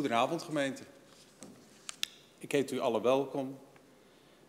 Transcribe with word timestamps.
Goedenavond 0.00 0.42
gemeente. 0.42 0.82
Ik 2.38 2.52
heet 2.52 2.70
u 2.70 2.78
alle 2.78 3.00
welkom 3.00 3.58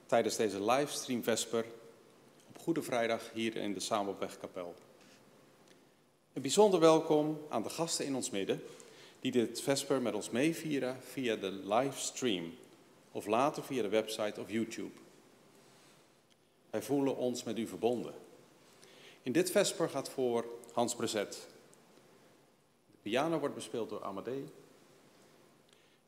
tijdens 0.05 0.35
deze 0.35 0.63
livestream 0.63 1.23
Vesper 1.23 1.65
op 2.47 2.57
Goede 2.57 2.81
Vrijdag 2.81 3.31
hier 3.33 3.55
in 3.55 3.73
de 3.73 3.79
Samenwegkapel. 3.79 4.75
Een 6.33 6.41
bijzonder 6.41 6.79
welkom 6.79 7.41
aan 7.49 7.63
de 7.63 7.69
gasten 7.69 8.05
in 8.05 8.15
ons 8.15 8.29
midden 8.29 8.63
die 9.19 9.31
dit 9.31 9.61
Vesper 9.61 10.01
met 10.01 10.13
ons 10.13 10.29
meevieren 10.29 10.97
via 11.01 11.35
de 11.35 11.51
livestream 11.51 12.53
of 13.11 13.25
later 13.25 13.63
via 13.63 13.81
de 13.81 13.89
website 13.89 14.41
of 14.41 14.51
YouTube. 14.51 14.99
Wij 16.69 16.81
voelen 16.81 17.17
ons 17.17 17.43
met 17.43 17.57
u 17.57 17.67
verbonden. 17.67 18.13
In 19.21 19.31
dit 19.31 19.51
Vesper 19.51 19.89
gaat 19.89 20.09
voor 20.09 20.45
Hans 20.73 20.95
Brezet. 20.95 21.47
De 22.91 22.97
piano 23.01 23.39
wordt 23.39 23.55
bespeeld 23.55 23.89
door 23.89 24.03
Amadee. 24.03 24.45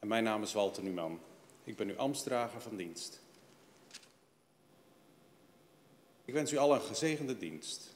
Mijn 0.03 0.23
naam 0.23 0.41
is 0.41 0.53
Walter 0.53 0.83
Numan. 0.83 1.19
Ik 1.63 1.75
ben 1.75 1.89
uw 1.89 1.97
ambtsdrager 1.97 2.61
van 2.61 2.75
dienst. 2.75 3.21
Ik 6.25 6.33
wens 6.33 6.51
u 6.51 6.57
allen 6.57 6.79
een 6.79 6.85
gezegende 6.85 7.37
dienst. 7.37 7.92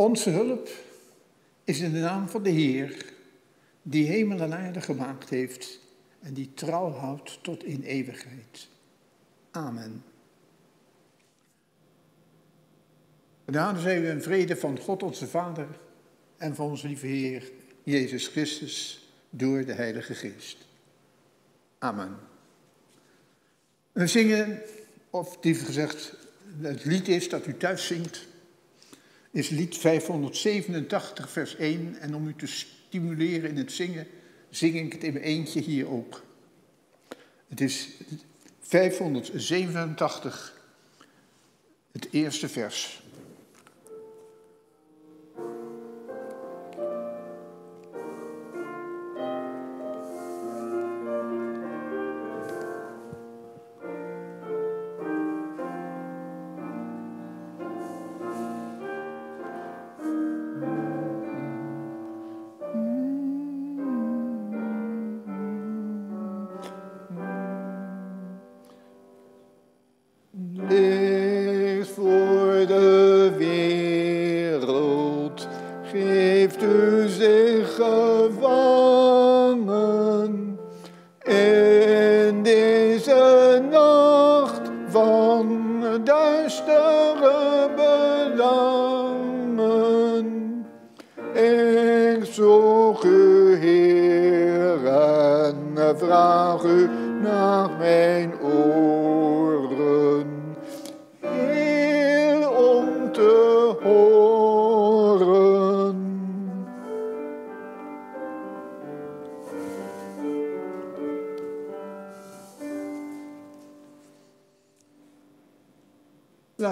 Onze 0.00 0.30
hulp 0.30 0.68
is 1.64 1.80
in 1.80 1.92
de 1.92 1.98
naam 1.98 2.28
van 2.28 2.42
de 2.42 2.50
Heer, 2.50 3.04
die 3.82 4.06
hemel 4.06 4.40
en 4.40 4.54
aarde 4.54 4.80
gemaakt 4.80 5.28
heeft 5.28 5.80
en 6.20 6.34
die 6.34 6.50
trouw 6.54 6.90
houdt 6.90 7.38
tot 7.42 7.64
in 7.64 7.82
eeuwigheid. 7.82 8.68
Amen. 9.50 10.04
Genade 13.44 13.80
zij 13.80 14.00
u 14.00 14.08
en 14.08 14.22
vrede 14.22 14.56
van 14.56 14.78
God 14.78 15.02
onze 15.02 15.26
Vader 15.26 15.68
en 16.36 16.54
van 16.54 16.66
onze 16.66 16.86
lieve 16.86 17.06
Heer 17.06 17.50
Jezus 17.82 18.26
Christus 18.26 19.08
door 19.30 19.64
de 19.64 19.72
Heilige 19.72 20.14
Geest. 20.14 20.56
Amen. 21.78 22.16
We 23.92 24.06
zingen, 24.06 24.62
of 25.10 25.38
liever 25.40 25.66
gezegd, 25.66 26.16
het 26.60 26.84
lied 26.84 27.08
is 27.08 27.28
dat 27.28 27.46
u 27.46 27.56
thuis 27.56 27.86
zingt 27.86 28.28
is 29.30 29.48
lied 29.48 29.76
587, 29.76 31.30
vers 31.30 31.56
1. 31.56 31.96
En 32.00 32.14
om 32.14 32.28
u 32.28 32.34
te 32.34 32.46
stimuleren 32.46 33.50
in 33.50 33.56
het 33.56 33.72
zingen, 33.72 34.06
zing 34.50 34.74
ik 34.74 34.92
het 34.92 35.04
in 35.04 35.12
mijn 35.12 35.24
eentje 35.24 35.60
hier 35.60 35.88
ook. 35.88 36.22
Het 37.48 37.60
is 37.60 37.88
587, 38.60 40.60
het 41.92 42.08
eerste 42.10 42.48
vers. 42.48 42.99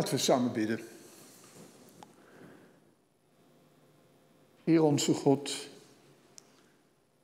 Laten 0.08 0.26
we 0.26 0.32
samen 0.32 0.52
bidden. 0.52 0.80
Heer 4.64 4.82
onze 4.82 5.14
God, 5.14 5.68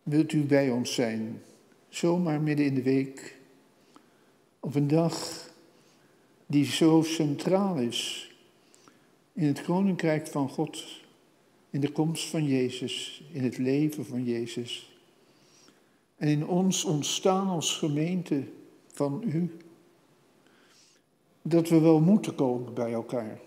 wilt 0.02 0.32
u 0.32 0.42
bij 0.42 0.70
ons 0.70 0.94
zijn, 0.94 1.42
zomaar 1.88 2.40
midden 2.40 2.66
in 2.66 2.74
de 2.74 2.82
week, 2.82 3.36
op 4.60 4.74
een 4.74 4.88
dag 4.88 5.48
die 6.46 6.64
zo 6.64 7.02
centraal 7.02 7.76
is 7.76 8.30
in 9.32 9.46
het 9.46 9.62
koninkrijk 9.62 10.26
van 10.26 10.48
God, 10.48 10.84
in 11.70 11.80
de 11.80 11.92
komst 11.92 12.28
van 12.28 12.44
Jezus, 12.44 13.22
in 13.32 13.44
het 13.44 13.58
leven 13.58 14.06
van 14.06 14.24
Jezus. 14.24 14.98
En 16.16 16.28
in 16.28 16.46
ons 16.46 16.84
ontstaan 16.84 17.48
als 17.48 17.76
gemeente 17.76 18.42
van 18.86 19.22
u 19.26 19.56
dat 21.46 21.68
we 21.68 21.80
wel 21.80 22.00
moeten 22.00 22.34
komen 22.34 22.74
bij 22.74 22.92
elkaar. 22.92 23.40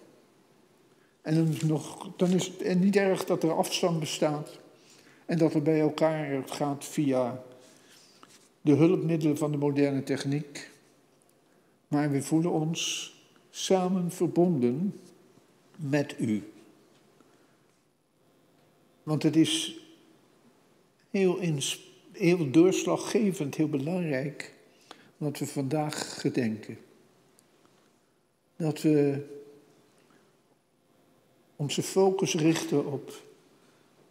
En 1.21 1.35
dan 1.35 1.47
is, 1.47 1.61
nog, 1.61 2.11
dan 2.15 2.29
is 2.29 2.51
het 2.63 2.79
niet 2.79 2.95
erg 2.95 3.25
dat 3.25 3.43
er 3.43 3.51
afstand 3.51 3.99
bestaat 3.99 4.59
en 5.25 5.37
dat 5.37 5.53
het 5.53 5.63
bij 5.63 5.79
elkaar 5.79 6.43
gaat 6.45 6.85
via 6.85 7.43
de 8.61 8.73
hulpmiddelen 8.73 9.37
van 9.37 9.51
de 9.51 9.57
moderne 9.57 10.03
techniek. 10.03 10.71
Maar 11.87 12.11
we 12.11 12.21
voelen 12.21 12.51
ons 12.51 13.13
samen 13.49 14.11
verbonden 14.11 14.99
met 15.75 16.15
u. 16.19 16.51
Want 19.03 19.23
het 19.23 19.35
is 19.35 19.79
heel, 21.09 21.39
heel 22.11 22.51
doorslaggevend, 22.51 23.55
heel 23.55 23.69
belangrijk 23.69 24.53
wat 25.17 25.39
we 25.39 25.45
vandaag 25.45 26.21
gedenken 26.21 26.77
dat 28.57 28.81
we 28.81 29.25
onze 31.55 31.83
focus 31.83 32.33
richten 32.33 32.85
op 32.85 33.21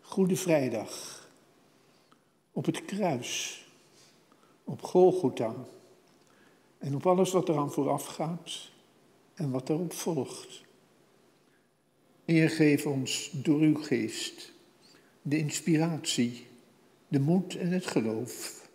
Goede 0.01 0.37
Vrijdag, 0.37 1.25
op 2.53 2.65
het 2.65 2.85
kruis, 2.85 3.65
op 4.65 4.83
Golgotha 4.83 5.55
en 6.79 6.95
op 6.95 7.07
alles 7.07 7.33
wat 7.33 7.49
eraan 7.49 7.73
vooraf 7.73 8.07
gaat 8.07 8.71
en 9.35 9.51
wat 9.51 9.69
erop 9.69 9.93
volgt. 9.93 10.65
Heer, 12.25 12.51
geef 12.51 12.87
ons 12.87 13.31
door 13.33 13.61
uw 13.61 13.83
geest 13.83 14.55
de 15.23 15.39
inspiratie, 15.39 16.47
de 17.09 17.21
moed 17.21 17.57
en 17.57 17.71
het 17.71 17.87
geloof 17.87 18.69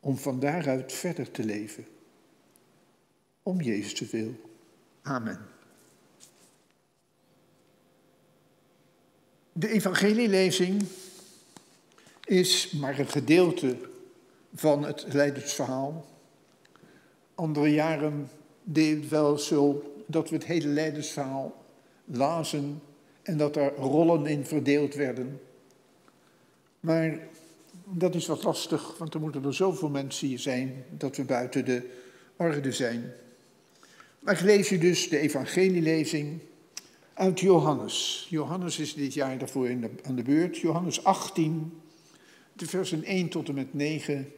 om 0.00 0.16
van 0.16 0.40
daaruit 0.40 0.92
verder 0.92 1.30
te 1.30 1.44
leven. 1.44 1.86
Om 3.42 3.60
Jezus 3.60 3.94
te 3.94 4.06
wil. 4.06 4.45
Amen. 5.06 5.38
De 9.52 9.68
evangelielezing 9.68 10.84
is 12.24 12.70
maar 12.70 12.98
een 12.98 13.08
gedeelte 13.08 13.76
van 14.54 14.84
het 14.84 15.04
leidersverhaal. 15.12 16.06
Andere 17.34 17.72
jaren 17.72 18.28
deed 18.62 18.96
het 18.96 19.08
wel 19.08 19.38
zo 19.38 19.92
dat 20.06 20.28
we 20.28 20.34
het 20.34 20.44
hele 20.44 20.68
leidersverhaal 20.68 21.64
lazen 22.04 22.82
en 23.22 23.36
dat 23.36 23.56
er 23.56 23.74
rollen 23.74 24.26
in 24.26 24.46
verdeeld 24.46 24.94
werden. 24.94 25.40
Maar 26.80 27.18
dat 27.84 28.14
is 28.14 28.26
wat 28.26 28.42
lastig, 28.42 28.98
want 28.98 29.14
er 29.14 29.20
moeten 29.20 29.44
er 29.44 29.54
zoveel 29.54 29.88
mensen 29.88 30.28
hier 30.28 30.38
zijn 30.38 30.84
dat 30.90 31.16
we 31.16 31.24
buiten 31.24 31.64
de 31.64 31.90
orde 32.36 32.72
zijn. 32.72 33.12
Maar 34.26 34.34
ik 34.34 34.40
lees 34.40 34.70
u 34.70 34.78
dus 34.78 35.08
de 35.08 35.18
evangelielezing 35.18 36.40
uit 37.14 37.40
Johannes. 37.40 38.26
Johannes 38.30 38.78
is 38.78 38.94
dit 38.94 39.14
jaar 39.14 39.38
daarvoor 39.38 39.68
in 39.68 39.80
de, 39.80 39.90
aan 40.02 40.14
de 40.14 40.22
beurt. 40.22 40.58
Johannes 40.58 41.04
18, 41.04 41.80
de 42.52 42.66
versen 42.66 43.04
1 43.04 43.28
tot 43.28 43.48
en 43.48 43.54
met 43.54 43.74
9 43.74 44.32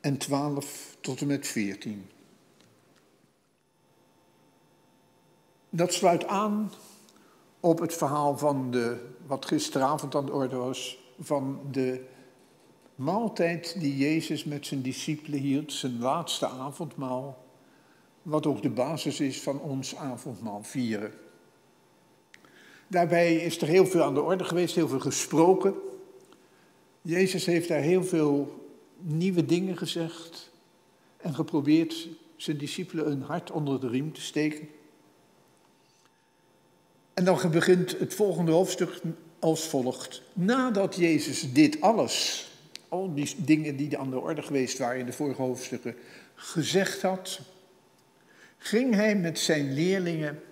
en 0.00 0.16
12 0.18 0.96
tot 1.00 1.20
en 1.20 1.26
met 1.26 1.46
14. 1.46 2.06
Dat 5.70 5.92
sluit 5.92 6.26
aan 6.26 6.72
op 7.60 7.78
het 7.78 7.94
verhaal 7.94 8.38
van 8.38 8.70
de, 8.70 9.06
wat 9.26 9.46
gisteravond 9.46 10.14
aan 10.14 10.26
de 10.26 10.32
orde 10.32 10.56
was, 10.56 10.98
van 11.20 11.60
de 11.70 12.04
maaltijd 12.94 13.80
die 13.80 13.96
Jezus 13.96 14.44
met 14.44 14.66
zijn 14.66 14.82
discipelen 14.82 15.40
hield, 15.40 15.72
zijn 15.72 15.98
laatste 15.98 16.48
avondmaal, 16.48 17.43
wat 18.24 18.46
ook 18.46 18.62
de 18.62 18.70
basis 18.70 19.20
is 19.20 19.40
van 19.40 19.60
ons 19.60 19.96
avondmaal 19.96 20.62
vieren. 20.62 21.12
Daarbij 22.86 23.36
is 23.36 23.60
er 23.60 23.68
heel 23.68 23.86
veel 23.86 24.02
aan 24.02 24.14
de 24.14 24.22
orde 24.22 24.44
geweest, 24.44 24.74
heel 24.74 24.88
veel 24.88 25.00
gesproken. 25.00 25.74
Jezus 27.02 27.46
heeft 27.46 27.68
daar 27.68 27.80
heel 27.80 28.04
veel 28.04 28.66
nieuwe 28.98 29.44
dingen 29.44 29.76
gezegd 29.76 30.50
en 31.16 31.34
geprobeerd 31.34 32.08
zijn 32.36 32.58
discipelen 32.58 33.10
een 33.10 33.22
hart 33.22 33.50
onder 33.50 33.80
de 33.80 33.88
riem 33.88 34.12
te 34.12 34.20
steken. 34.20 34.68
En 37.14 37.24
dan 37.24 37.50
begint 37.50 37.98
het 37.98 38.14
volgende 38.14 38.52
hoofdstuk 38.52 39.00
als 39.38 39.68
volgt. 39.68 40.22
Nadat 40.32 40.96
Jezus 40.96 41.52
dit 41.52 41.80
alles, 41.80 42.48
al 42.88 43.14
die 43.14 43.34
dingen 43.36 43.76
die 43.76 43.98
aan 43.98 44.10
de 44.10 44.20
orde 44.20 44.42
geweest 44.42 44.78
waren 44.78 44.98
in 44.98 45.06
de 45.06 45.12
vorige 45.12 45.42
hoofdstukken, 45.42 45.96
gezegd 46.34 47.02
had, 47.02 47.40
ging 48.64 48.94
hij 48.94 49.16
met 49.16 49.38
zijn 49.38 49.72
leerlingen 49.72 50.42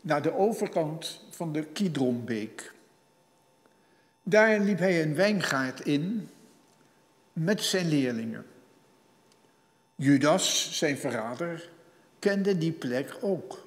naar 0.00 0.22
de 0.22 0.34
overkant 0.34 1.20
van 1.30 1.52
de 1.52 1.64
Kidronbeek. 1.64 2.72
Daar 4.22 4.60
liep 4.60 4.78
hij 4.78 5.02
een 5.02 5.14
wijngaard 5.14 5.80
in 5.80 6.28
met 7.32 7.62
zijn 7.62 7.88
leerlingen. 7.88 8.46
Judas, 9.94 10.76
zijn 10.78 10.98
verrader, 10.98 11.70
kende 12.18 12.58
die 12.58 12.72
plek 12.72 13.16
ook. 13.20 13.66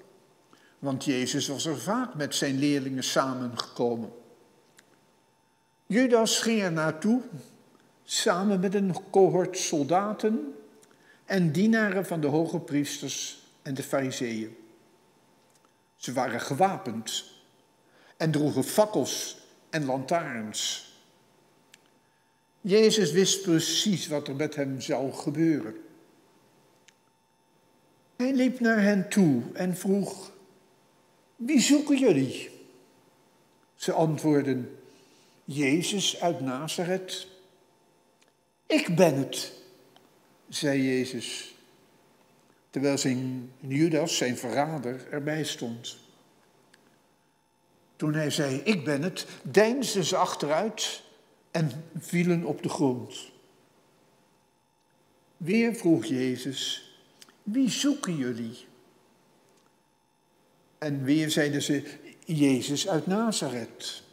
Want 0.80 1.06
Jezus 1.06 1.48
was 1.48 1.66
er 1.66 1.78
vaak 1.78 2.16
met 2.16 2.36
zijn 2.36 2.60
leerlingen 2.60 3.04
samengekomen. 3.04 4.12
Judas 5.86 6.40
ging 6.40 6.62
er 6.62 6.72
naartoe 6.72 7.22
samen 8.04 8.60
met 8.60 8.74
een 8.74 8.96
cohort 9.10 9.58
soldaten 9.58 10.56
en 11.26 11.52
dienaren 11.52 12.06
van 12.06 12.22
de 12.22 12.28
hoge 12.28 12.60
priesters 12.60 13.39
en 13.62 13.74
de 13.74 13.84
fariseeën. 13.84 14.58
Ze 15.96 16.14
waren 16.14 16.42
gewapend 16.42 17.24
en 18.18 18.32
droegen 18.32 18.64
fakkels 18.64 19.38
en 19.70 19.86
lantaarns. 19.86 20.94
Jezus 22.62 23.12
wist 23.12 23.42
precies 23.42 24.08
wat 24.08 24.28
er 24.28 24.36
met 24.36 24.56
hem 24.56 24.82
zou 24.82 25.12
gebeuren. 25.12 25.76
Hij 28.16 28.34
liep 28.34 28.60
naar 28.60 28.82
hen 28.82 29.10
toe 29.10 29.44
en 29.54 29.78
vroeg: 29.78 30.32
Wie 31.36 31.60
zoeken 31.60 31.98
jullie? 31.98 32.50
Ze 33.76 33.92
antwoordden: 33.92 34.78
Jezus 35.44 36.22
uit 36.22 36.40
Nazareth. 36.40 37.28
Ik 38.66 38.96
ben 38.96 39.16
het, 39.16 39.54
zei 40.50 40.84
Jezus, 40.84 41.49
terwijl 42.70 42.98
zijn 42.98 43.52
Judas, 43.60 44.18
zijn 44.18 44.38
verrader, 44.38 45.08
erbij 45.12 45.44
stond. 45.44 45.98
Toen 47.96 48.14
hij 48.14 48.30
zei, 48.30 48.56
ik 48.56 48.84
ben 48.84 49.02
het, 49.02 49.26
deinsden 49.44 50.04
ze 50.04 50.16
achteruit 50.16 51.04
en 51.52 51.72
vielen 51.98 52.44
op 52.44 52.64
de 52.64 52.70
grond. 52.70 53.32
Weer 55.38 55.76
vroeg 55.76 56.06
Jezus, 56.06 56.92
wie 57.44 57.70
zoeken 57.70 58.16
jullie? 58.16 58.68
En 60.78 61.04
weer 61.04 61.30
zeiden 61.30 61.62
ze, 61.62 61.84
Jezus 62.26 62.88
uit 62.88 63.08
Nazareth. 63.08 64.04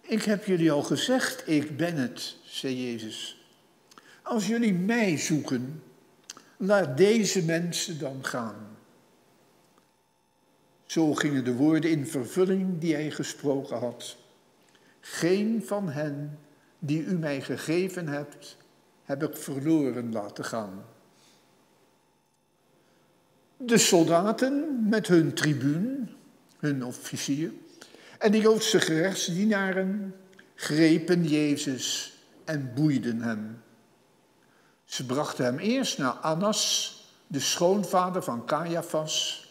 Ik 0.00 0.22
heb 0.22 0.44
jullie 0.44 0.72
al 0.72 0.82
gezegd, 0.82 1.48
ik 1.48 1.76
ben 1.76 1.96
het, 1.96 2.36
zei 2.44 2.90
Jezus. 2.90 3.44
Als 4.22 4.46
jullie 4.46 4.72
mij 4.72 5.18
zoeken, 5.18 5.82
laat 6.56 6.96
deze 6.96 7.44
mensen 7.44 7.98
dan 7.98 8.24
gaan. 8.24 8.76
Zo 10.86 11.14
gingen 11.14 11.44
de 11.44 11.54
woorden 11.54 11.90
in 11.90 12.06
vervulling 12.06 12.78
die 12.80 12.94
hij 12.94 13.10
gesproken 13.10 13.78
had. 13.78 14.16
Geen 15.00 15.62
van 15.64 15.88
hen 15.88 16.38
die 16.78 17.04
u 17.04 17.18
mij 17.18 17.40
gegeven 17.40 18.08
hebt, 18.08 18.56
heb 19.04 19.22
ik 19.22 19.36
verloren 19.36 20.12
laten 20.12 20.44
gaan. 20.44 20.84
De 23.56 23.78
soldaten 23.78 24.86
met 24.88 25.06
hun 25.06 25.34
tribuun, 25.34 26.10
hun 26.58 26.84
officier, 26.84 27.52
en 28.18 28.32
de 28.32 28.38
Joodse 28.38 28.80
gerechtsdienaren 28.80 30.14
grepen 30.54 31.24
Jezus 31.24 32.16
en 32.44 32.72
boeiden 32.74 33.22
hem. 33.22 33.62
Ze 34.94 35.06
brachten 35.06 35.44
hem 35.44 35.58
eerst 35.58 35.98
naar 35.98 36.12
Annas, 36.12 36.94
de 37.26 37.40
schoonvader 37.40 38.22
van 38.22 38.44
Caiaphas. 38.44 39.46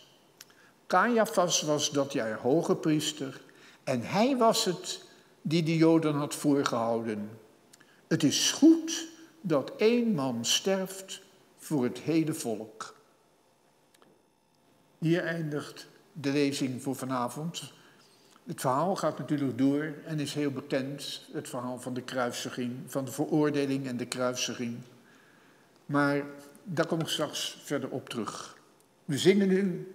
Caiaphas 0.88 1.62
was 1.62 1.92
dat 1.92 2.13
jaar 2.13 2.38
hoge 2.38 2.75
priester 2.75 3.42
en 3.84 4.01
hij 4.01 4.38
was 4.38 4.66
het 4.66 5.01
die 5.42 5.63
de 5.63 5.78
Joden 5.78 6.16
had 6.16 6.36
voorgehouden. 6.36 7.30
Het 8.07 8.24
is 8.24 8.51
goed 8.51 9.07
dat 9.42 9.72
één 9.78 10.16
man 10.16 10.45
sterft 10.45 11.22
voor 11.57 11.84
het 11.84 12.00
hele 12.00 12.34
volk. 12.34 12.95
Hier 14.97 15.23
eindigt 15.23 15.88
de 16.12 16.31
lezing 16.31 16.81
voor 16.81 16.95
vanavond. 16.95 17.73
Het 18.44 18.62
verhaal 18.62 18.95
gaat 18.95 19.18
natuurlijk 19.18 19.57
door 19.57 19.94
en 20.06 20.19
is 20.19 20.33
heel 20.33 20.52
bekend, 20.52 21.21
het 21.31 21.50
verhaal 21.50 21.80
van 21.80 21.94
de 21.94 22.02
kruisiging, 22.02 22.80
van 22.88 23.06
de 23.06 23.12
veroordeling 23.12 23.88
en 23.88 23.97
de 23.97 24.07
kruisiging. 24.07 24.78
Maar 25.94 26.23
daar 26.64 26.85
kom 26.85 27.00
ik 27.00 27.07
straks 27.07 27.57
verder 27.64 27.90
op 27.90 28.09
terug. 28.09 28.57
We 29.06 29.18
zingen 29.18 29.47
nu, 29.47 29.94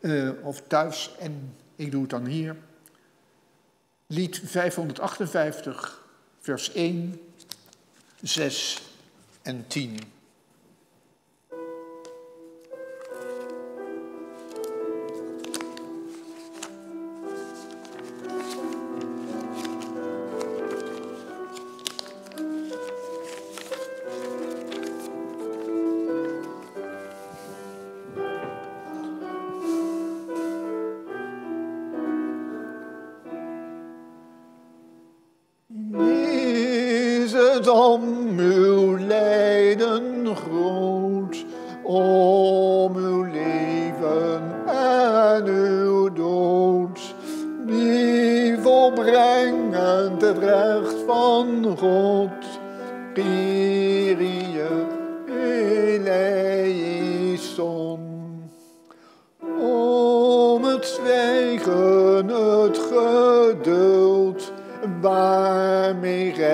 uh, 0.00 0.30
of 0.42 0.62
thuis, 0.66 1.14
en 1.18 1.56
ik 1.76 1.90
doe 1.90 2.00
het 2.00 2.10
dan 2.10 2.26
hier, 2.26 2.56
lied 4.06 4.40
558, 4.44 6.04
vers 6.40 6.72
1, 6.72 7.20
6 8.22 8.82
en 9.42 9.66
10. 9.66 9.98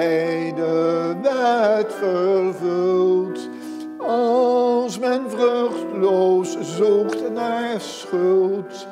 Hij 0.00 0.52
de 0.56 1.14
wet 1.22 1.94
vervult. 1.94 3.48
Als 3.98 4.98
men 4.98 5.30
vruchtloos 5.30 6.56
zoekt 6.60 7.32
naar 7.32 7.80
schuld, 7.80 8.86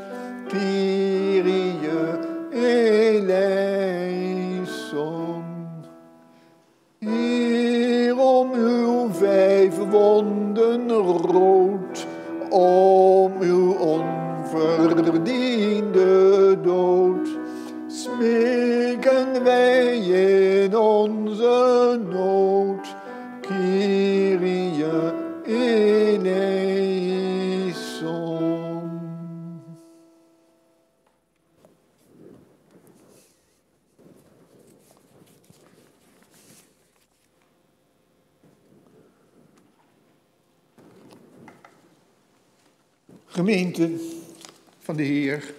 van 44.88 44.96
de 44.96 45.02
Heer, 45.02 45.54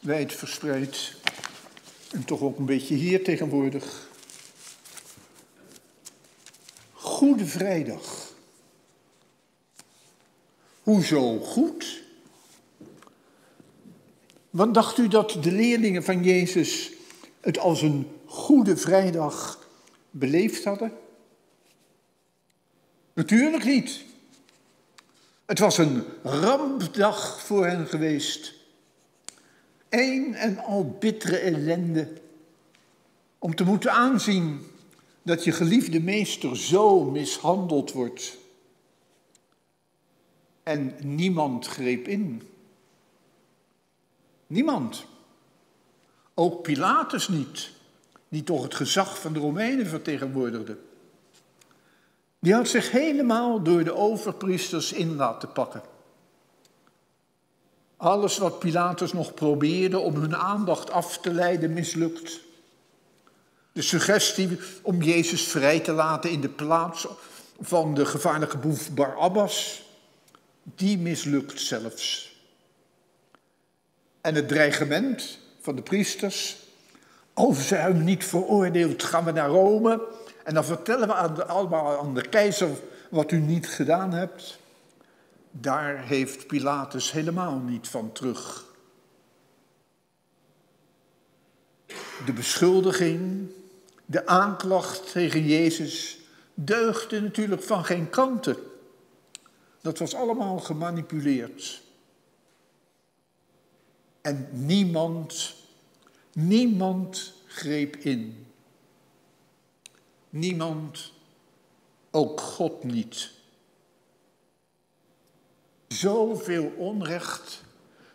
wijd 0.00 0.32
verspreid 0.32 1.14
en 2.10 2.24
toch 2.24 2.40
ook 2.40 2.58
een 2.58 2.66
beetje 2.66 2.94
hier 2.94 3.24
tegenwoordig. 3.24 4.08
Goede 6.92 7.46
Vrijdag. 7.46 8.32
Hoezo 10.82 11.38
goed? 11.38 12.02
Wat 14.50 14.74
dacht 14.74 14.98
u 14.98 15.08
dat 15.08 15.36
de 15.40 15.52
leerlingen 15.52 16.04
van 16.04 16.22
Jezus 16.22 16.92
het 17.40 17.58
als 17.58 17.82
een 17.82 18.10
Goede 18.26 18.76
Vrijdag 18.76 19.68
beleefd 20.10 20.64
hadden? 20.64 20.92
Natuurlijk 23.12 23.64
niet. 23.64 24.04
Het 25.46 25.58
was 25.58 25.78
een 25.78 26.04
rampdag 26.22 27.40
voor 27.40 27.66
hen 27.66 27.86
geweest. 27.86 28.54
Eén 29.88 30.34
en 30.34 30.58
al 30.58 30.96
bittere 31.00 31.36
ellende. 31.36 32.12
Om 33.38 33.54
te 33.54 33.64
moeten 33.64 33.92
aanzien 33.92 34.66
dat 35.22 35.44
je 35.44 35.52
geliefde 35.52 36.00
meester 36.00 36.56
zo 36.56 37.04
mishandeld 37.04 37.92
wordt. 37.92 38.36
En 40.62 40.94
niemand 41.02 41.66
greep 41.66 42.08
in. 42.08 42.42
Niemand. 44.46 45.06
Ook 46.34 46.62
Pilatus 46.62 47.28
niet, 47.28 47.70
die 48.28 48.44
toch 48.44 48.62
het 48.62 48.74
gezag 48.74 49.20
van 49.20 49.32
de 49.32 49.38
Romeinen 49.38 49.86
vertegenwoordigde. 49.86 50.78
Die 52.44 52.54
had 52.54 52.68
zich 52.68 52.90
helemaal 52.90 53.62
door 53.62 53.84
de 53.84 53.94
overpriesters 53.94 54.92
in 54.92 55.16
laten 55.16 55.52
pakken. 55.52 55.82
Alles 57.96 58.38
wat 58.38 58.58
Pilatus 58.58 59.12
nog 59.12 59.34
probeerde 59.34 59.98
om 59.98 60.14
hun 60.14 60.36
aandacht 60.36 60.90
af 60.90 61.18
te 61.18 61.32
leiden, 61.32 61.72
mislukt. 61.72 62.40
De 63.72 63.82
suggestie 63.82 64.58
om 64.82 65.02
Jezus 65.02 65.42
vrij 65.42 65.80
te 65.80 65.92
laten 65.92 66.30
in 66.30 66.40
de 66.40 66.48
plaats 66.48 67.06
van 67.60 67.94
de 67.94 68.06
gevaarlijke 68.06 68.58
boef 68.58 68.90
Barabbas, 68.90 69.82
die 70.62 70.98
mislukt 70.98 71.60
zelfs. 71.60 72.36
En 74.20 74.34
het 74.34 74.48
dreigement 74.48 75.38
van 75.60 75.76
de 75.76 75.82
priesters, 75.82 76.56
als 77.32 77.68
ze 77.68 77.74
hem 77.74 78.04
niet 78.04 78.24
veroordeeld, 78.24 79.02
gaan 79.02 79.24
we 79.24 79.32
naar 79.32 79.48
Rome 79.48 80.22
en 80.44 80.54
dan 80.54 80.64
vertellen 80.64 81.08
we 81.08 81.14
aan 81.14 81.34
de, 81.34 81.44
allemaal 81.44 81.98
aan 81.98 82.14
de 82.14 82.28
keizer 82.28 82.70
wat 83.10 83.30
u 83.30 83.38
niet 83.38 83.68
gedaan 83.68 84.12
hebt. 84.12 84.58
Daar 85.50 86.04
heeft 86.04 86.46
Pilatus 86.46 87.12
helemaal 87.12 87.58
niet 87.58 87.88
van 87.88 88.12
terug. 88.12 88.64
De 92.24 92.32
beschuldiging, 92.34 93.50
de 94.06 94.26
aanklacht 94.26 95.12
tegen 95.12 95.46
Jezus 95.46 96.18
deugde 96.54 97.20
natuurlijk 97.20 97.62
van 97.62 97.84
geen 97.84 98.10
kanten. 98.10 98.56
Dat 99.80 99.98
was 99.98 100.14
allemaal 100.14 100.58
gemanipuleerd. 100.58 101.82
En 104.20 104.48
niemand, 104.50 105.54
niemand 106.32 107.32
greep 107.46 107.96
in. 107.96 108.43
Niemand, 110.34 111.12
ook 112.10 112.40
God 112.40 112.84
niet. 112.84 113.30
Zoveel 115.88 116.72
onrecht, 116.76 117.62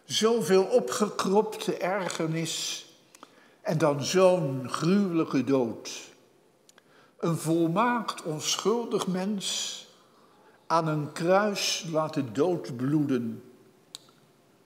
zoveel 0.04 0.64
opgekropte 0.64 1.78
ergernis 1.78 2.86
en 3.62 3.78
dan 3.78 4.04
zo'n 4.04 4.70
gruwelijke 4.70 5.44
dood. 5.44 6.12
Een 7.18 7.38
volmaakt 7.38 8.24
onschuldig 8.24 9.08
mens 9.08 9.88
aan 10.68 10.88
een 10.88 11.12
kruis 11.12 11.86
laten 11.92 12.34
doodbloeden. 12.34 13.44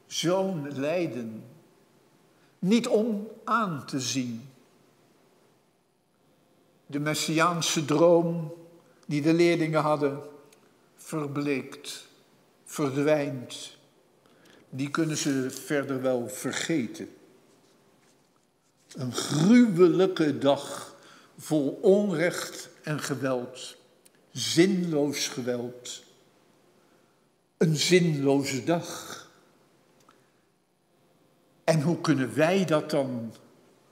Zo'n 0.05 0.71
lijden, 0.71 1.43
niet 2.59 2.87
om 2.87 3.27
aan 3.43 3.85
te 3.85 3.99
zien. 3.99 4.52
De 6.93 6.99
messiaanse 6.99 7.85
droom 7.85 8.53
die 9.05 9.21
de 9.21 9.33
leerlingen 9.33 9.81
hadden, 9.81 10.21
verbleekt, 10.95 12.07
verdwijnt. 12.65 13.77
Die 14.69 14.89
kunnen 14.89 15.17
ze 15.17 15.49
verder 15.49 16.01
wel 16.01 16.29
vergeten. 16.29 17.09
Een 18.93 19.13
gruwelijke 19.13 20.37
dag 20.37 20.95
vol 21.37 21.79
onrecht 21.81 22.69
en 22.83 22.99
geweld. 22.99 23.75
Zinloos 24.31 25.27
geweld. 25.27 26.03
Een 27.57 27.75
zinloze 27.75 28.63
dag. 28.63 29.21
En 31.63 31.81
hoe 31.81 32.01
kunnen 32.01 32.35
wij 32.35 32.65
dat 32.65 32.89
dan 32.89 33.33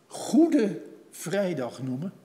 Goede 0.07 0.81
Vrijdag 1.11 1.81
noemen? 1.81 2.20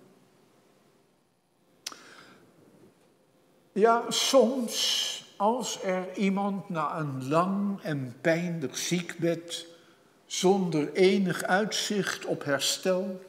Ja, 3.77 4.11
soms 4.11 5.25
als 5.37 5.83
er 5.83 6.17
iemand 6.17 6.69
na 6.69 6.99
een 6.99 7.29
lang 7.29 7.83
en 7.83 8.17
pijnlijk 8.21 8.77
ziekbed, 8.77 9.67
zonder 10.27 10.93
enig 10.93 11.43
uitzicht 11.43 12.25
op 12.25 12.45
herstel, 12.45 13.21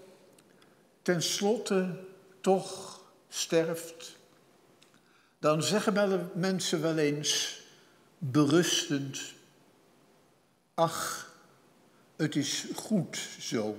tenslotte 1.01 1.99
toch 2.41 3.01
sterft, 3.29 4.17
dan 5.39 5.63
zeggen 5.63 5.93
mensen 6.33 6.81
wel 6.81 6.97
eens 6.97 7.61
berustend, 8.17 9.33
ach, 10.73 11.31
het 12.15 12.35
is 12.35 12.65
goed 12.75 13.17
zo. 13.39 13.75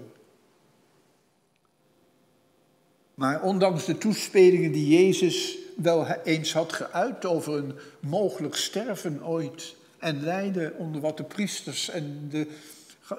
Maar 3.15 3.43
ondanks 3.43 3.85
de 3.85 3.99
toespelingen 3.99 4.73
die 4.73 5.05
Jezus 5.05 5.67
wel 5.83 6.07
eens 6.07 6.53
had 6.53 6.73
geuit 6.73 7.25
over 7.25 7.55
een 7.55 7.79
mogelijk 8.01 8.57
sterven 8.57 9.27
ooit 9.27 9.75
en 9.99 10.23
lijden 10.23 10.77
onder 10.77 11.01
wat 11.01 11.17
de 11.17 11.25
priesters 11.25 11.89
en 11.89 12.29
de 12.29 12.49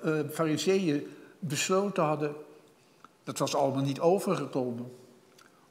uh, 0.06 0.20
fariseeën 0.32 1.08
besloten 1.40 2.04
hadden, 2.04 2.36
dat 3.24 3.38
was 3.38 3.56
allemaal 3.56 3.84
niet 3.84 4.00
overgekomen. 4.00 4.92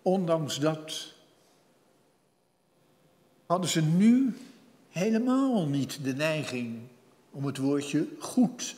Ondanks 0.03 0.59
dat 0.59 1.15
hadden 3.47 3.71
ze 3.71 3.83
nu 3.83 4.37
helemaal 4.89 5.67
niet 5.67 6.05
de 6.05 6.15
neiging 6.15 6.79
om 7.31 7.45
het 7.45 7.59
woordje 7.59 8.09
goed 8.19 8.75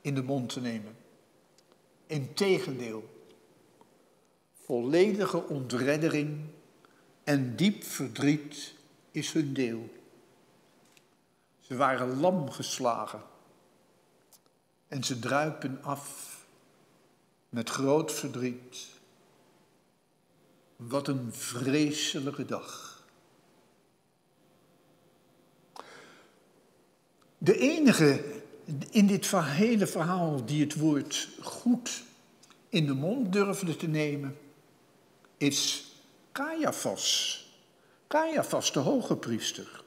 in 0.00 0.14
de 0.14 0.22
mond 0.22 0.48
te 0.48 0.60
nemen. 0.60 0.96
Integendeel, 2.06 3.08
volledige 4.64 5.48
ontreddering 5.48 6.38
en 7.24 7.56
diep 7.56 7.84
verdriet 7.84 8.74
is 9.10 9.32
hun 9.32 9.52
deel. 9.52 9.94
Ze 11.60 11.76
waren 11.76 12.20
lam 12.20 12.50
geslagen 12.50 13.22
en 14.88 15.04
ze 15.04 15.18
druipen 15.18 15.82
af 15.82 16.38
met 17.48 17.70
groot 17.70 18.12
verdriet. 18.12 18.88
Wat 20.76 21.08
een 21.08 21.32
vreselijke 21.32 22.44
dag. 22.44 23.04
De 27.38 27.58
enige 27.58 28.42
in 28.90 29.06
dit 29.06 29.30
hele 29.30 29.86
verhaal 29.86 30.44
die 30.44 30.60
het 30.60 30.74
woord 30.74 31.28
goed 31.42 32.02
in 32.68 32.86
de 32.86 32.94
mond 32.94 33.32
durfde 33.32 33.76
te 33.76 33.86
nemen, 33.86 34.36
is 35.36 35.89
Caiaphas. 36.32 37.36
Caiaphas, 38.06 38.72
de 38.72 38.78
hoge 38.78 39.16
priester. 39.16 39.84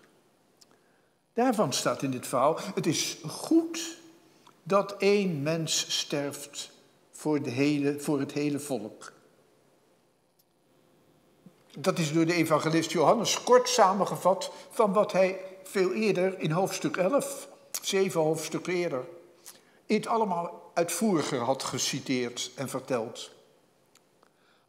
Daarvan 1.33 1.73
staat 1.73 2.01
in 2.01 2.11
dit 2.11 2.27
verhaal, 2.27 2.59
het 2.75 2.85
is 2.85 3.17
goed 3.27 3.97
dat 4.63 4.95
één 4.97 5.41
mens 5.41 5.99
sterft 5.99 6.71
voor, 7.11 7.41
de 7.41 7.49
hele, 7.49 7.99
voor 7.99 8.19
het 8.19 8.31
hele 8.31 8.59
volk. 8.59 9.11
Dat 11.77 11.99
is 11.99 12.13
door 12.13 12.25
de 12.25 12.33
evangelist 12.33 12.91
Johannes 12.91 13.43
kort 13.43 13.69
samengevat 13.69 14.51
van 14.69 14.93
wat 14.93 15.11
hij 15.11 15.39
veel 15.63 15.93
eerder 15.93 16.39
in 16.39 16.51
hoofdstuk 16.51 16.97
11, 16.97 17.47
zeven 17.81 18.21
hoofdstukken 18.21 18.73
eerder, 18.73 19.05
het 19.85 20.07
allemaal 20.07 20.71
uitvoeriger 20.73 21.39
had 21.39 21.63
geciteerd 21.63 22.51
en 22.55 22.69
verteld. 22.69 23.31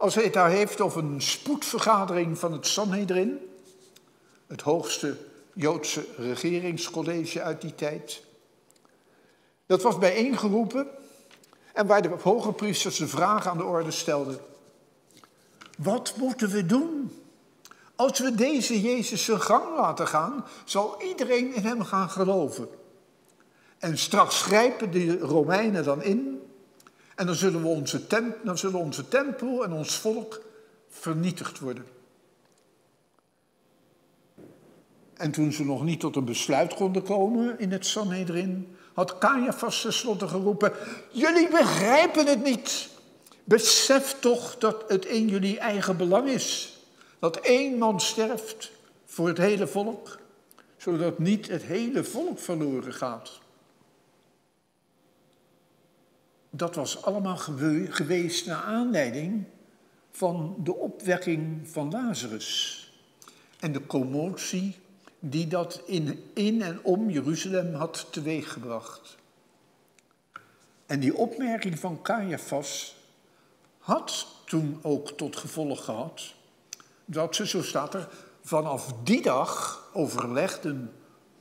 Als 0.05 0.15
hij 0.15 0.25
het 0.25 0.33
daar 0.33 0.51
heeft 0.51 0.81
over 0.81 1.03
een 1.05 1.23
spoedvergadering 1.23 2.39
van 2.39 2.53
het 2.53 2.67
Sanhedrin, 2.67 3.39
het 4.47 4.61
hoogste 4.61 5.17
Joodse 5.55 6.07
regeringscollege 6.17 7.43
uit 7.43 7.61
die 7.61 7.75
tijd. 7.75 8.23
Dat 9.67 9.83
was 9.83 9.99
bijeengeroepen 9.99 10.87
en 11.73 11.87
waar 11.87 12.03
de 12.03 12.17
hoge 12.23 12.53
priesters 12.53 12.97
de 12.97 13.09
vraag 13.09 13.47
aan 13.47 13.57
de 13.57 13.65
orde 13.65 13.91
stelden. 13.91 14.41
Wat 15.79 16.15
moeten 16.17 16.49
we 16.51 16.67
doen? 16.67 17.13
Als 17.97 18.19
we 18.19 18.35
deze 18.35 18.81
Jezus 18.81 19.25
zijn 19.25 19.41
gang 19.41 19.77
laten 19.77 20.09
gaan, 20.09 20.45
zal 20.65 21.03
iedereen 21.03 21.55
in 21.55 21.65
hem 21.65 21.85
gaan 21.85 22.11
geloven. 22.11 22.69
En 23.79 23.99
straks 23.99 24.43
grijpen 24.43 24.91
de 24.91 25.19
Romeinen 25.19 25.85
dan 25.85 26.03
in 26.03 26.34
en 27.15 27.27
dan 27.27 27.35
zullen, 27.35 27.63
we 27.63 27.69
onze, 27.69 28.01
dan 28.45 28.59
zullen 28.59 28.79
onze 28.79 29.09
tempel 29.09 29.65
en 29.65 29.73
ons 29.73 29.99
volk 29.99 30.43
vernietigd 30.89 31.59
worden. 31.59 31.85
En 35.15 35.31
toen 35.31 35.53
ze 35.53 35.65
nog 35.65 35.85
niet 35.85 36.01
tot 36.01 36.17
een 36.17 36.25
besluit 36.25 36.75
konden 36.75 37.03
komen 37.03 37.59
in 37.59 37.73
het 37.73 37.87
Sanhedrin, 37.87 38.77
had 38.93 39.19
Caiaphas 39.19 39.81
tenslotte 39.81 40.29
geroepen: 40.29 40.73
Jullie 41.11 41.49
begrijpen 41.49 42.27
het 42.27 42.43
niet. 42.43 42.89
Besef 43.45 44.17
toch 44.21 44.59
dat 44.59 44.85
het 44.89 45.05
in 45.05 45.29
jullie 45.29 45.59
eigen 45.59 45.97
belang 45.97 46.29
is. 46.29 46.79
Dat 47.19 47.37
één 47.37 47.79
man 47.79 48.01
sterft 48.01 48.71
voor 49.05 49.29
het 49.29 49.39
hele 49.39 49.67
volk, 49.67 50.19
zodat 50.77 51.19
niet 51.19 51.49
het 51.49 51.63
hele 51.63 52.05
volk 52.05 52.39
verloren 52.39 52.93
gaat. 52.93 53.43
Dat 56.57 56.75
was 56.75 57.03
allemaal 57.03 57.37
geweest 57.37 58.47
naar 58.47 58.63
aanleiding 58.63 59.45
van 60.11 60.57
de 60.59 60.75
opwekking 60.75 61.69
van 61.69 61.91
Lazarus 61.91 62.81
en 63.61 63.73
de 63.73 63.87
commotie 63.87 64.77
die 65.19 65.47
dat 65.47 65.83
in, 65.87 66.25
in 66.35 66.63
en 66.63 66.83
om 66.83 67.11
Jeruzalem 67.11 67.75
had 67.75 68.07
teweeggebracht. 68.11 69.17
En 70.87 71.01
die 71.01 71.17
opmerking 71.17 71.79
van 71.79 72.03
Caiaphas 72.03 72.97
had 73.79 74.27
toen 74.45 74.79
ook 74.83 75.11
tot 75.11 75.37
gevolg 75.37 75.85
gehad 75.85 76.35
dat 77.05 77.37
ze, 77.37 77.47
zo 77.47 77.63
staat 77.63 77.95
er, 77.95 78.09
vanaf 78.43 78.95
die 79.05 79.23
dag 79.23 79.83
overlegden 79.93 80.93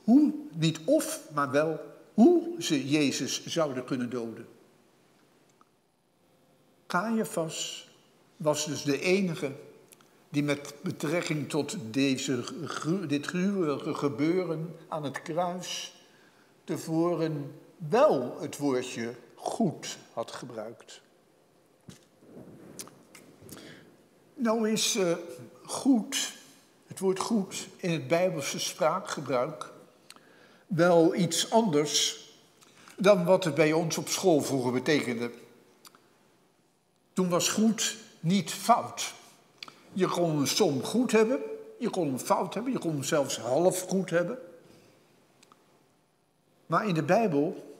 hoe, 0.04 0.34
niet 0.52 0.80
of, 0.84 1.20
maar 1.34 1.50
wel 1.50 1.80
hoe 2.14 2.54
ze 2.58 2.88
Jezus 2.88 3.46
zouden 3.46 3.84
kunnen 3.84 4.10
doden. 4.10 4.52
Caiaphas 6.94 7.88
was 8.36 8.66
dus 8.66 8.82
de 8.82 9.00
enige 9.00 9.52
die 10.28 10.42
met 10.42 10.74
betrekking 10.82 11.48
tot 11.48 11.76
deze, 11.90 12.44
dit 13.06 13.26
gruwelijke 13.26 13.94
gebeuren 13.94 14.76
aan 14.88 15.04
het 15.04 15.22
kruis 15.22 15.94
tevoren 16.64 17.52
wel 17.76 18.40
het 18.40 18.56
woordje 18.56 19.14
goed 19.34 19.98
had 20.12 20.30
gebruikt. 20.30 21.00
Nou 24.34 24.70
is 24.70 24.96
uh, 24.96 25.16
goed, 25.64 26.32
het 26.86 26.98
woord 26.98 27.18
goed 27.18 27.68
in 27.76 27.90
het 27.90 28.08
Bijbelse 28.08 28.58
spraakgebruik 28.58 29.72
wel 30.66 31.14
iets 31.14 31.50
anders 31.50 32.28
dan 32.96 33.24
wat 33.24 33.44
het 33.44 33.54
bij 33.54 33.72
ons 33.72 33.98
op 33.98 34.08
school 34.08 34.40
vroeger 34.40 34.72
betekende. 34.72 35.30
Toen 37.14 37.28
was 37.28 37.48
goed 37.48 37.96
niet 38.20 38.52
fout. 38.52 39.14
Je 39.92 40.08
kon 40.08 40.38
een 40.38 40.46
som 40.46 40.82
goed 40.82 41.12
hebben, 41.12 41.40
je 41.78 41.90
kon 41.90 42.08
een 42.08 42.20
fout 42.20 42.54
hebben, 42.54 42.72
je 42.72 42.78
kon 42.78 42.92
hem 42.92 43.02
zelfs 43.02 43.38
half 43.38 43.80
goed 43.80 44.10
hebben. 44.10 44.38
Maar 46.66 46.88
in 46.88 46.94
de 46.94 47.02
Bijbel 47.02 47.76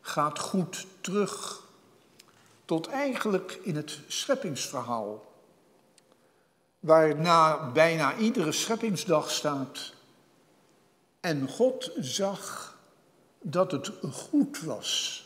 gaat 0.00 0.38
goed 0.38 0.86
terug 1.00 1.62
tot 2.64 2.86
eigenlijk 2.86 3.58
in 3.62 3.76
het 3.76 3.98
scheppingsverhaal. 4.06 5.32
Waar 6.80 7.16
na 7.16 7.70
bijna 7.70 8.16
iedere 8.16 8.52
scheppingsdag 8.52 9.30
staat. 9.30 9.92
En 11.20 11.48
God 11.48 11.92
zag 11.98 12.76
dat 13.40 13.72
het 13.72 13.90
goed 14.12 14.60
was. 14.60 15.24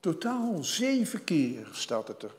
Totaal 0.00 0.64
zeven 0.64 1.24
keer 1.24 1.68
staat 1.72 2.08
het 2.08 2.22
er. 2.22 2.34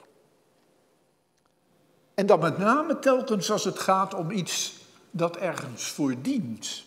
En 2.14 2.26
dan 2.26 2.40
met 2.40 2.58
name 2.58 3.00
telkens 3.00 3.52
als 3.52 3.64
het 3.64 3.80
gaat 3.80 4.14
om 4.14 4.32
iets 4.32 4.74
dat 5.12 5.38
ergens 5.38 5.88
voor 5.88 6.22
dient. 6.22 6.84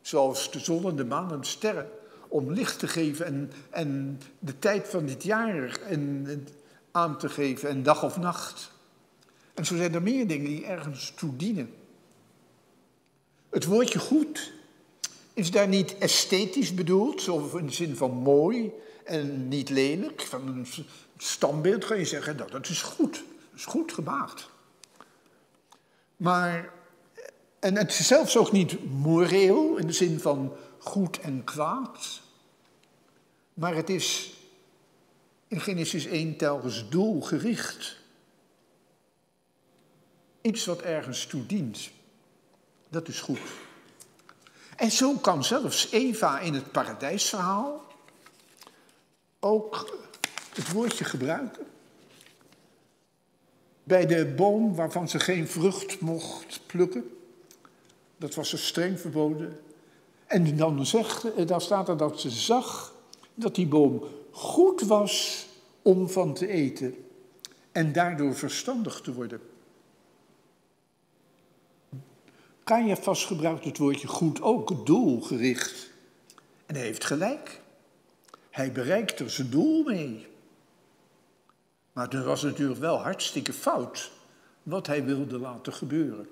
Zoals 0.00 0.50
de 0.50 0.58
zon 0.58 0.84
en 0.88 0.96
de 0.96 1.04
maan 1.04 1.32
en 1.32 1.44
sterren. 1.44 1.90
Om 2.28 2.52
licht 2.52 2.78
te 2.78 2.88
geven 2.88 3.26
en, 3.26 3.52
en 3.70 4.20
de 4.38 4.58
tijd 4.58 4.88
van 4.88 5.06
dit 5.06 5.22
jaar 5.22 5.80
en, 5.80 6.48
aan 6.90 7.18
te 7.18 7.28
geven 7.28 7.68
en 7.68 7.82
dag 7.82 8.02
of 8.02 8.16
nacht. 8.16 8.70
En 9.54 9.64
zo 9.64 9.76
zijn 9.76 9.94
er 9.94 10.02
meer 10.02 10.26
dingen 10.26 10.46
die 10.46 10.66
ergens 10.66 11.12
toe 11.16 11.36
dienen. 11.36 11.74
Het 13.50 13.64
woordje 13.64 13.98
goed 13.98 14.52
is 15.40 15.50
daar 15.50 15.68
niet 15.68 15.98
esthetisch 15.98 16.74
bedoeld, 16.74 17.22
zo 17.22 17.56
in 17.56 17.66
de 17.66 17.72
zin 17.72 17.96
van 17.96 18.10
mooi 18.10 18.72
en 19.04 19.48
niet 19.48 19.68
lelijk. 19.68 20.20
Van 20.20 20.48
een 20.48 20.66
standbeeld 21.16 21.84
kan 21.84 21.98
je 21.98 22.04
zeggen, 22.04 22.36
dat, 22.36 22.50
dat 22.50 22.68
is 22.68 22.82
goed. 22.82 23.12
Dat 23.50 23.58
is 23.58 23.64
goed 23.64 23.92
gemaakt. 23.92 24.48
Maar, 26.16 26.72
en 27.58 27.76
het 27.76 27.90
is 27.90 28.06
zelfs 28.06 28.36
ook 28.36 28.52
niet 28.52 28.90
moreel 28.90 29.76
in 29.76 29.86
de 29.86 29.92
zin 29.92 30.20
van 30.20 30.52
goed 30.78 31.20
en 31.20 31.44
kwaad. 31.44 32.20
Maar 33.54 33.74
het 33.74 33.90
is 33.90 34.34
in 35.48 35.60
Genesis 35.60 36.06
1 36.06 36.36
telkens 36.36 36.88
doelgericht. 36.88 37.96
Iets 40.40 40.64
wat 40.64 40.80
ergens 40.80 41.26
toe 41.26 41.46
dient. 41.46 41.90
Dat 42.88 43.08
is 43.08 43.20
goed. 43.20 43.40
En 44.80 44.90
zo 44.90 45.14
kan 45.14 45.44
zelfs 45.44 45.90
Eva 45.90 46.38
in 46.38 46.54
het 46.54 46.72
paradijsverhaal 46.72 47.84
ook 49.40 49.98
het 50.54 50.72
woordje 50.72 51.04
gebruiken 51.04 51.66
bij 53.84 54.06
de 54.06 54.26
boom 54.26 54.74
waarvan 54.74 55.08
ze 55.08 55.20
geen 55.20 55.48
vrucht 55.48 56.00
mocht 56.00 56.60
plukken. 56.66 57.16
Dat 58.16 58.34
was 58.34 58.48
ze 58.48 58.56
streng 58.56 59.00
verboden. 59.00 59.60
En 60.26 60.56
dan, 60.56 60.86
zegt, 60.86 61.34
eh, 61.34 61.46
dan 61.46 61.60
staat 61.60 61.88
er 61.88 61.96
dat 61.96 62.20
ze 62.20 62.30
zag 62.30 62.94
dat 63.34 63.54
die 63.54 63.66
boom 63.66 64.04
goed 64.30 64.80
was 64.80 65.46
om 65.82 66.08
van 66.08 66.34
te 66.34 66.46
eten 66.46 67.04
en 67.72 67.92
daardoor 67.92 68.34
verstandig 68.34 69.00
te 69.00 69.12
worden. 69.12 69.40
Vast 73.00 73.26
gebruikt 73.26 73.64
het 73.64 73.78
woordje 73.78 74.08
goed 74.08 74.42
ook, 74.42 74.86
doelgericht. 74.86 75.90
En 76.66 76.74
hij 76.74 76.84
heeft 76.84 77.04
gelijk. 77.04 77.60
Hij 78.50 78.72
bereikt 78.72 79.20
er 79.20 79.30
zijn 79.30 79.50
doel 79.50 79.84
mee. 79.84 80.26
Maar 81.92 82.08
het 82.08 82.24
was 82.24 82.42
natuurlijk 82.42 82.80
wel 82.80 82.98
hartstikke 82.98 83.52
fout 83.52 84.10
wat 84.62 84.86
hij 84.86 85.04
wilde 85.04 85.38
laten 85.38 85.72
gebeuren. 85.72 86.28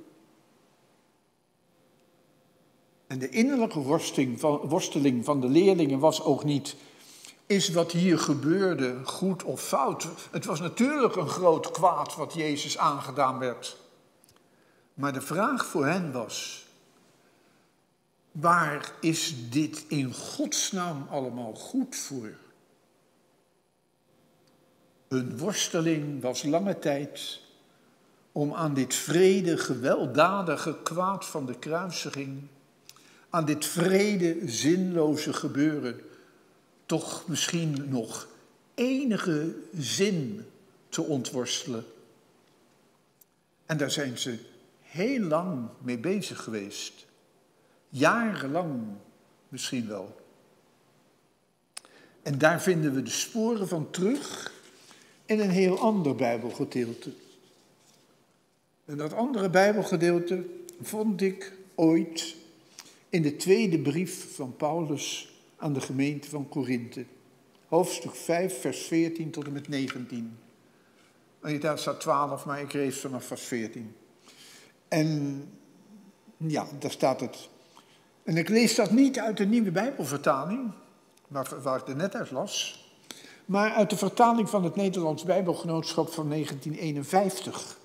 En 3.07 3.19
de 3.19 3.29
innerlijke 3.29 3.81
worsteling 4.69 5.25
van 5.25 5.41
de 5.41 5.49
leerlingen 5.49 5.99
was 5.99 6.23
ook 6.23 6.45
niet, 6.45 6.77
is 7.47 7.69
wat 7.69 7.93
hier 7.93 8.19
gebeurde 8.19 9.01
goed 9.05 9.43
of 9.43 9.63
fout? 9.63 10.09
Het 10.31 10.45
was 10.45 10.61
natuurlijk 10.61 11.17
een 11.17 11.29
groot 11.29 11.71
kwaad 11.71 12.15
wat 12.15 12.35
Jezus 12.35 12.79
aangedaan 12.79 13.39
werd. 13.39 13.77
Maar 14.99 15.13
de 15.13 15.21
vraag 15.21 15.67
voor 15.67 15.87
hen 15.87 16.13
was, 16.13 16.67
waar 18.33 18.93
is 19.01 19.35
dit 19.51 19.85
in 19.89 20.15
godsnaam 20.15 21.07
allemaal 21.11 21.55
goed 21.55 21.97
voor? 21.97 22.33
Hun 25.09 25.39
worsteling 25.39 26.23
was 26.23 26.43
lange 26.43 26.79
tijd 26.79 27.41
om 28.33 28.55
aan 28.55 28.75
dit 28.75 28.95
vrede, 28.95 29.59
gewelddadige 29.59 30.77
kwaad 30.83 31.27
van 31.27 31.47
de 31.47 31.59
kruisiging 31.59 32.43
aan 33.31 33.45
dit 33.45 33.67
vrede, 33.67 34.49
zinloze 34.49 35.33
gebeuren 35.33 36.01
toch 36.87 37.29
misschien 37.29 37.89
nog 37.89 38.29
enige 38.75 39.55
zin 39.77 40.47
te 40.89 41.03
ontworstelen. 41.03 41.85
En 43.67 43.77
daar 43.77 43.91
zijn 43.91 44.19
ze 44.19 44.48
heel 44.89 45.21
lang 45.21 45.69
mee 45.83 45.99
bezig 45.99 46.43
geweest. 46.43 47.07
Jarenlang 47.89 48.83
misschien 49.49 49.89
wel. 49.89 50.17
En 52.23 52.39
daar 52.39 52.63
vinden 52.63 52.95
we 52.95 53.03
de 53.03 53.11
sporen 53.11 53.69
van 53.69 53.91
terug 53.91 54.53
in 55.25 55.41
een 55.41 55.51
heel 55.51 55.79
ander 55.79 56.15
Bijbelgedeelte. 56.15 57.13
En 58.85 58.97
dat 58.97 59.13
andere 59.13 59.51
Bijbelgedeelte 59.51 60.47
vond 60.81 61.21
ik 61.21 61.53
ooit 61.75 62.37
in 63.09 63.23
de 63.23 63.37
tweede 63.37 63.79
brief 63.79 64.35
van 64.35 64.57
Paulus 64.57 65.33
aan 65.57 65.73
de 65.73 65.81
gemeente 65.81 66.29
van 66.29 66.49
Korinthe. 66.49 67.05
Hoofdstuk 67.67 68.15
5, 68.15 68.61
vers 68.61 68.83
14 68.83 69.31
tot 69.31 69.47
en 69.47 69.53
met 69.53 69.69
19. 69.69 70.39
En 71.41 71.61
daar 71.61 71.79
staat 71.79 72.01
12, 72.01 72.45
maar 72.45 72.61
ik 72.61 72.73
lees 72.73 73.01
vanaf 73.01 73.25
vers 73.25 73.43
14. 73.43 73.95
En 74.89 75.43
ja, 76.37 76.67
daar 76.79 76.91
staat 76.91 77.21
het. 77.21 77.49
En 78.25 78.37
ik 78.37 78.49
lees 78.49 78.75
dat 78.75 78.91
niet 78.91 79.19
uit 79.19 79.37
de 79.37 79.47
nieuwe 79.47 79.71
Bijbelvertaling, 79.71 80.71
waar, 81.29 81.63
waar 81.63 81.81
ik 81.81 81.89
er 81.89 81.97
net 81.97 82.15
uit 82.15 82.31
las, 82.31 82.87
maar 83.45 83.73
uit 83.73 83.91
de 83.91 83.97
vertaling 83.97 84.51
van 84.51 84.65
het 84.65 84.77
Nederlands 84.77 85.25
Bijbelgenootschap 85.25 86.13
van 86.13 86.29
1951. 86.29 87.79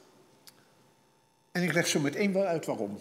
En 1.51 1.63
ik 1.63 1.73
leg 1.73 1.87
zo 1.87 1.99
meteen 1.99 2.33
wel 2.33 2.45
uit 2.45 2.65
waarom. 2.65 2.99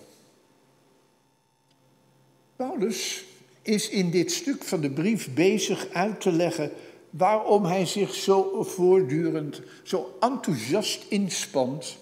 Paulus 2.56 3.24
is 3.62 3.88
in 3.88 4.10
dit 4.10 4.32
stuk 4.32 4.64
van 4.64 4.80
de 4.80 4.90
brief 4.90 5.34
bezig 5.34 5.88
uit 5.92 6.20
te 6.20 6.32
leggen 6.32 6.70
waarom 7.10 7.64
hij 7.64 7.86
zich 7.86 8.14
zo 8.14 8.62
voortdurend, 8.62 9.62
zo 9.82 10.16
enthousiast 10.20 11.04
inspant 11.08 11.98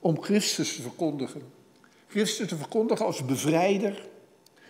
om 0.00 0.22
Christus 0.22 0.76
te 0.76 0.82
verkondigen. 0.82 1.42
Christus 2.08 2.48
te 2.48 2.56
verkondigen 2.56 3.06
als 3.06 3.24
bevrijder 3.24 4.08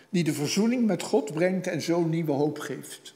die 0.09 0.23
de 0.23 0.33
verzoening 0.33 0.85
met 0.85 1.03
God 1.03 1.33
brengt 1.33 1.67
en 1.67 1.81
zo 1.81 2.01
nieuwe 2.01 2.31
hoop 2.31 2.59
geeft. 2.59 3.13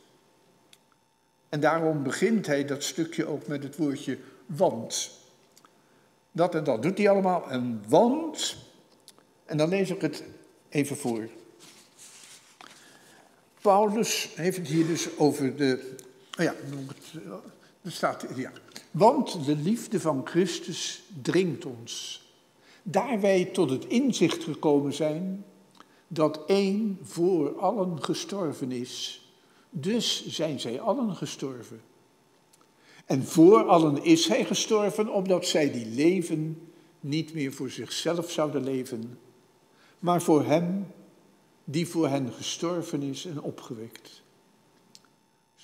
En 1.50 1.60
daarom 1.60 2.04
begint 2.04 2.46
hij 2.46 2.66
dat 2.66 2.84
stukje 2.84 3.26
ook 3.26 3.48
met 3.48 3.64
het 3.64 3.76
woordje 3.76 4.18
want. 4.46 5.12
Dat 6.32 6.56
en 6.56 6.64
dat 6.64 6.82
doet 6.82 6.98
hij 6.98 7.10
allemaal. 7.10 7.50
En 7.50 7.84
want, 7.88 8.58
en 9.46 9.58
dan 9.58 9.70
lees 9.70 9.90
ik 9.90 10.02
het 10.02 10.24
even 10.70 10.98
voor. 10.98 11.30
Paulus 13.62 14.30
heeft 14.36 14.58
het 14.58 14.68
hier 14.68 14.88
dus 14.88 15.18
over 15.18 15.56
de. 15.56 15.96
Oh 16.40 16.44
ja, 16.44 16.56
er 17.82 17.92
staat. 17.92 18.26
Ja. 18.36 18.52
Want 18.96 19.46
de 19.46 19.56
liefde 19.56 20.00
van 20.00 20.22
Christus 20.26 21.04
dringt 21.22 21.66
ons. 21.66 22.24
Daar 22.84 23.22
wij 23.22 23.46
tot 23.46 23.70
het 23.70 23.86
inzicht 23.86 24.44
gekomen 24.44 24.94
zijn 24.94 25.46
dat 26.08 26.46
één 26.48 27.00
voor 27.02 27.60
allen 27.60 28.04
gestorven 28.04 28.72
is. 28.72 29.26
Dus 29.70 30.28
zijn 30.28 30.60
zij 30.60 30.80
allen 30.80 31.16
gestorven. 31.16 31.82
En 33.06 33.24
voor 33.24 33.64
allen 33.64 34.04
is 34.04 34.28
hij 34.28 34.46
gestorven, 34.46 35.14
omdat 35.14 35.46
zij 35.46 35.72
die 35.72 35.86
leven 35.86 36.70
niet 37.00 37.34
meer 37.34 37.54
voor 37.54 37.70
zichzelf 37.70 38.32
zouden 38.32 38.64
leven, 38.64 39.20
maar 40.00 40.22
voor 40.22 40.46
hem 40.46 40.88
die 41.64 41.88
voor 41.88 42.08
hen 42.08 42.32
gestorven 42.34 43.02
is 43.02 43.26
en 43.26 43.42
opgewekt. 43.42 44.24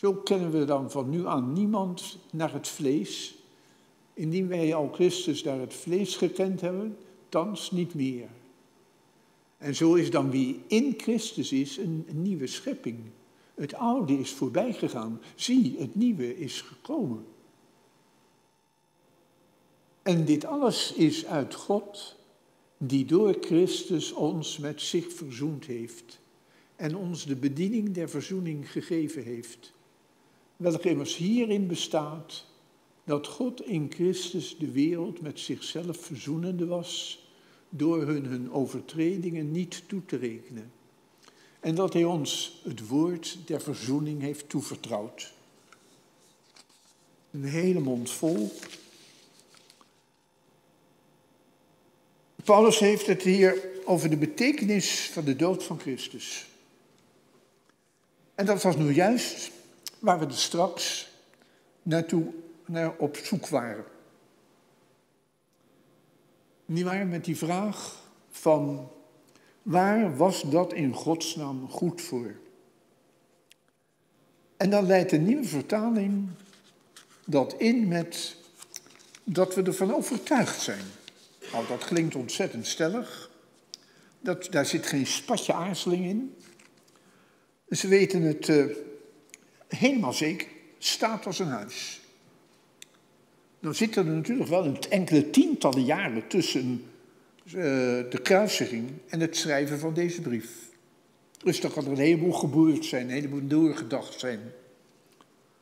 Zo 0.02 0.14
kennen 0.14 0.52
we 0.52 0.66
dan 0.66 0.92
van 0.92 1.10
nu 1.10 1.28
aan 1.28 1.54
niemand 1.54 2.18
naar 2.32 2.54
het 2.54 2.68
vlees, 2.68 3.36
indien 4.14 4.48
wij 4.48 4.76
al 4.76 4.90
Christus 4.94 5.44
naar 5.44 5.60
het 5.60 5.74
vlees 5.74 6.16
gekend 6.16 6.62
hebben, 6.62 6.98
thans 7.30 7.72
niet 7.72 7.94
meer. 7.94 8.30
En 9.58 9.76
zo 9.76 9.94
is 9.94 10.12
dan 10.12 10.32
wie 10.32 10.60
in 10.68 10.94
Christus 10.98 11.52
is 11.52 11.78
een, 11.78 12.06
nieuwe 12.12 12.48
schepping. 12.48 13.00
Het 13.56 13.74
oude 13.74 14.20
is 14.20 14.32
voorbij 14.32 14.74
gegaan. 14.74 15.22
Zie, 15.36 15.76
het 15.80 15.96
nieuwe 15.96 16.38
is 16.38 16.62
gekomen. 16.62 17.26
En 20.02 20.26
dit 20.26 20.46
alles 20.46 20.94
is 20.94 21.26
uit 21.26 21.56
God, 21.56 22.16
die 22.78 23.06
door 23.06 23.38
Christus 23.42 24.12
ons 24.12 24.58
met 24.58 24.82
zich 24.82 25.14
verzoend 25.14 25.66
heeft 25.66 26.20
en 26.76 26.96
ons 26.96 27.26
de 27.26 27.36
bediening 27.36 27.94
der 27.94 28.10
verzoening 28.10 28.72
gegeven 28.72 29.24
heeft, 29.24 29.74
welke 30.62 30.90
immers 30.90 31.16
hierin 31.16 31.68
bestaat 31.68 32.46
dat 33.04 33.28
God 33.28 33.66
in 33.66 33.92
Christus 33.94 34.58
de 34.58 34.72
wereld 34.72 35.22
met 35.22 35.40
zichzelf 35.40 35.98
verzoenende 35.98 36.66
was, 36.66 37.26
door 37.70 38.06
hun 38.06 38.26
hun 38.26 38.52
overtredingen 38.52 39.52
niet 39.52 39.84
toe 39.88 40.06
te 40.06 40.18
rekenen, 40.18 40.72
en 41.60 41.76
dat 41.76 41.94
Hij 41.94 42.04
ons 42.04 42.62
het 42.64 42.88
woord 42.88 43.38
der 43.46 43.62
verzoening 43.62 44.22
heeft 44.22 44.50
toevertrouwd. 44.50 45.34
Een 47.32 47.44
hele 47.44 47.80
mond 47.80 48.10
vol 48.10 48.52
Paulus 52.44 52.80
heeft 52.80 53.06
het 53.06 53.22
hier 53.22 53.70
over 53.86 54.10
de 54.10 54.18
betekenis 54.18 55.10
van 55.14 55.24
de 55.24 55.36
dood 55.36 55.64
van 55.64 55.80
Christus. 55.80 56.46
En 58.36 58.46
dat 58.46 58.64
was 58.64 58.76
nu 58.76 58.94
juist 58.94 59.52
waar 60.02 60.20
we 60.20 60.26
er 60.26 60.38
straks 60.38 61.10
naartoe 61.82 62.34
naar 62.66 62.98
op 62.98 63.16
zoek 63.16 63.48
waren. 63.48 63.86
Niet 66.66 66.84
waar 66.84 67.08
met 67.08 67.26
die 67.26 67.38
vraag 67.38 68.04
van 68.30 68.90
waar 69.62 70.18
was 70.18 70.42
dat 70.42 70.74
in 70.74 70.94
godsnaam 70.94 71.70
goed 71.70 72.02
voor? 72.02 72.36
En 74.58 74.70
dan 74.70 74.86
leidt 74.86 75.10
de 75.10 75.18
nieuwe 75.18 75.44
vertaling 75.44 76.30
dat 77.26 77.54
in 77.54 77.88
met 77.88 78.36
dat 79.24 79.56
we 79.56 79.64
ervan 79.64 79.94
overtuigd 79.94 80.62
zijn. 80.62 80.86
Nou, 81.52 81.68
dat 81.68 81.86
klinkt 81.86 82.16
ontzettend 82.16 82.68
stellig. 82.68 83.30
Dat, 84.20 84.48
daar 84.52 84.66
zit 84.66 84.86
geen 84.86 85.08
spatje 85.08 85.54
aarzeling 85.54 86.06
in. 86.06 86.36
Ze 87.70 87.88
weten 87.88 88.22
het 88.22 88.48
uh, 88.48 88.66
helemaal 89.78 90.14
zeker. 90.14 90.48
Staat 90.78 91.26
als 91.26 91.40
een 91.40 91.48
huis. 91.48 92.02
Dan 93.60 93.76
zitten 93.76 94.08
er 94.08 94.14
natuurlijk 94.14 94.50
wel 94.50 94.66
een 94.66 94.80
enkele 94.90 95.30
tientallen 95.30 95.84
jaren 95.84 96.28
tussen 96.28 96.84
uh, 97.46 97.54
de 97.54 98.20
kruisiging 98.24 98.90
en 99.08 99.20
het 99.20 99.38
schrijven 99.38 99.80
van 99.80 99.94
deze 99.94 100.22
brief. 100.22 100.50
Dus 101.44 101.62
dan 101.62 101.72
kan 101.72 101.86
er 101.86 101.92
een 101.92 101.98
heleboel 101.98 102.32
gebeurd 102.32 102.86
zijn, 102.86 103.04
een 103.04 103.14
heleboel 103.14 103.48
doorgedacht 103.48 104.20
zijn. 104.20 104.40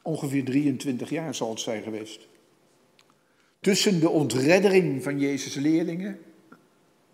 Ongeveer 0.01 0.43
23 0.43 1.09
jaar 1.09 1.35
zal 1.35 1.49
het 1.49 1.59
zijn 1.59 1.83
geweest 1.83 2.27
tussen 3.59 3.99
de 3.99 4.09
ontreddering 4.09 5.03
van 5.03 5.19
Jezus' 5.19 5.55
leerlingen 5.55 6.19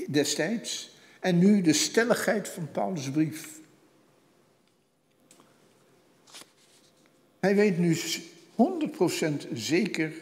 destijds 0.10 0.96
en 1.20 1.38
nu 1.38 1.62
de 1.62 1.74
stelligheid 1.74 2.50
van 2.50 2.72
Paulus' 2.72 3.12
brief. 3.12 3.60
Hij 7.46 7.56
weet 7.56 7.78
nu 7.78 7.98
100% 8.56 9.52
zeker 9.54 10.14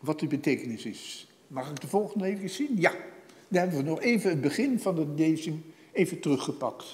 wat 0.00 0.18
die 0.18 0.28
betekenis 0.28 0.84
is. 0.84 1.28
Mag 1.46 1.70
ik 1.70 1.80
de 1.80 1.86
volgende 1.86 2.26
even 2.26 2.50
zien? 2.50 2.68
Ja, 2.74 2.90
daar 3.48 3.62
hebben 3.62 3.78
we 3.78 3.90
nog 3.90 4.00
even 4.00 4.30
het 4.30 4.40
begin 4.40 4.80
van 4.80 4.94
de 4.94 5.06
lezing 5.16 5.60
even 5.92 6.20
teruggepakt. 6.20 6.84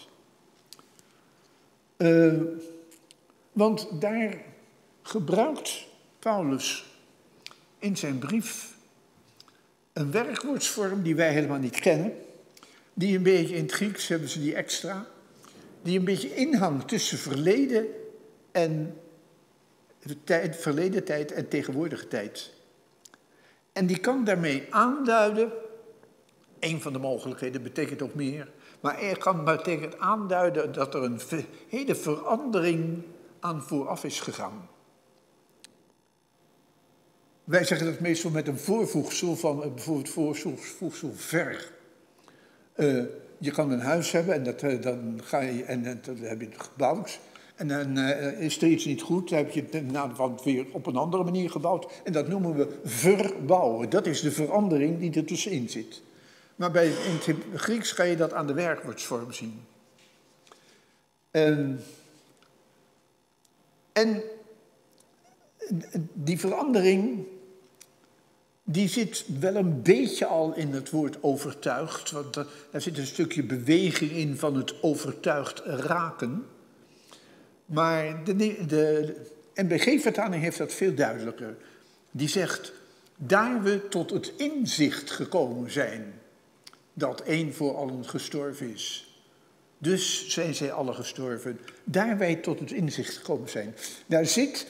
Uh, 1.97 2.41
want 3.53 3.89
daar 4.01 4.43
gebruikt 5.03 5.87
Paulus 6.19 6.87
in 7.79 7.97
zijn 7.97 8.19
brief 8.19 8.75
een 9.93 10.11
werkwoordsvorm 10.11 11.03
die 11.03 11.15
wij 11.15 11.33
helemaal 11.33 11.59
niet 11.59 11.81
kennen, 11.81 12.13
die 12.95 13.17
een 13.17 13.23
beetje 13.23 13.55
in 13.55 13.63
het 13.63 13.73
Grieks 13.73 14.09
hebben 14.09 14.29
ze 14.29 14.41
die 14.41 14.55
extra, 14.55 15.07
die 15.83 15.99
een 15.99 16.05
beetje 16.05 16.35
inhangt 16.35 16.89
tussen 16.89 17.19
verleden 17.19 17.87
en 18.53 18.97
tijd, 20.25 20.57
verleden 20.57 21.05
tijd 21.05 21.33
en 21.33 21.49
tegenwoordige 21.49 22.09
tijd. 22.09 22.53
En 23.73 23.87
die 23.87 23.99
kan 23.99 24.25
daarmee 24.25 24.67
aanduiden, 24.71 25.53
een 26.61 26.81
van 26.81 26.93
de 26.93 26.99
mogelijkheden 26.99 27.63
betekent 27.63 28.03
ook 28.03 28.15
meer, 28.15 28.49
maar 28.81 29.01
er 29.01 29.19
kan 29.19 29.45
betekent 29.45 29.99
aanduiden 29.99 30.73
dat 30.73 30.95
er 30.95 31.03
een 31.03 31.21
hele 31.69 31.95
verandering 31.95 33.03
aan 33.41 33.63
vooraf 33.63 34.05
is 34.05 34.21
gegaan. 34.21 34.69
Wij 37.45 37.65
zeggen 37.65 37.87
dat 37.87 38.01
meestal 38.01 38.31
met 38.31 38.49
een 38.49 38.59
voorvoegsel 38.59 39.37
van 39.37 39.63
eh, 39.63 39.73
bijvoorbeeld 39.73 40.09
voorvoegsel 40.09 41.13
ver. 41.15 41.73
Uh, 42.77 43.05
je 43.39 43.51
kan 43.51 43.71
een 43.71 43.81
huis 43.81 44.13
hebben 44.13 44.35
en 44.35 44.43
dat, 44.43 44.63
eh, 44.63 44.83
dan 44.83 45.21
ga 45.25 45.41
je, 45.41 45.65
en, 45.65 45.83
dan 45.83 46.17
heb 46.17 46.41
je 46.41 46.47
het 46.47 46.63
gebouwd. 46.63 47.21
En 47.55 47.69
dan 47.69 47.99
uh, 47.99 48.41
is 48.41 48.63
er 48.63 48.69
niet 48.69 49.03
goed, 49.03 49.29
dan 49.29 49.39
heb 49.39 49.51
je 49.51 49.65
het 49.71 50.43
weer 50.43 50.67
op 50.73 50.87
een 50.87 50.97
andere 50.97 51.25
manier 51.25 51.51
gebouwd. 51.51 51.87
En 52.05 52.13
dat 52.13 52.29
noemen 52.29 52.55
we 52.57 52.79
verbouwen. 52.85 53.91
Dat 53.91 54.07
is 54.07 54.21
de 54.21 54.31
verandering 54.31 54.99
die 54.99 55.13
er 55.15 55.25
tussenin 55.25 55.69
zit. 55.69 56.03
Maar 56.57 56.71
bij, 56.71 56.87
in 56.87 57.19
het 57.25 57.37
Grieks 57.55 57.93
ga 57.93 58.03
je 58.03 58.17
dat 58.17 58.33
aan 58.33 58.47
de 58.47 58.53
werkwoordsvorm 58.53 59.33
zien. 59.33 59.61
En, 61.31 61.81
en 63.93 64.23
die 66.13 66.39
verandering, 66.39 67.25
die 68.65 68.89
zit 68.89 69.25
wel 69.41 69.55
een 69.55 69.83
beetje 69.83 70.27
al 70.27 70.55
in 70.55 70.73
het 70.73 70.91
woord 70.91 71.23
overtuigd. 71.23 72.11
Want 72.11 72.35
daar 72.35 72.81
zit 72.81 72.99
een 72.99 73.07
stukje 73.07 73.43
beweging 73.43 74.11
in 74.11 74.37
van 74.37 74.57
het 74.57 74.83
overtuigd 74.83 75.59
raken. 75.65 76.47
Maar 77.73 78.25
de, 78.25 78.67
de 78.67 79.15
NBG-vertaling 79.55 80.43
heeft 80.43 80.59
dat 80.59 80.73
veel 80.73 80.95
duidelijker. 80.95 81.57
Die 82.11 82.29
zegt, 82.29 82.73
daar 83.17 83.63
we 83.63 83.89
tot 83.89 84.11
het 84.11 84.33
inzicht 84.37 85.11
gekomen 85.11 85.71
zijn 85.71 86.13
dat 86.93 87.21
één 87.21 87.55
voor 87.55 87.77
allen 87.77 88.09
gestorven 88.09 88.73
is. 88.73 89.17
Dus 89.79 90.29
zijn 90.29 90.55
zij 90.55 90.73
alle 90.73 90.93
gestorven. 90.93 91.59
Daar 91.85 92.19
wij 92.19 92.35
tot 92.35 92.61
het 92.61 92.71
inzicht 92.71 93.17
gekomen 93.17 93.49
zijn. 93.49 93.75
Daar 94.07 94.27
zit 94.27 94.67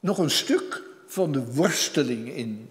nog 0.00 0.18
een 0.18 0.30
stuk 0.30 0.82
van 1.06 1.32
de 1.32 1.52
worsteling 1.52 2.34
in. 2.34 2.68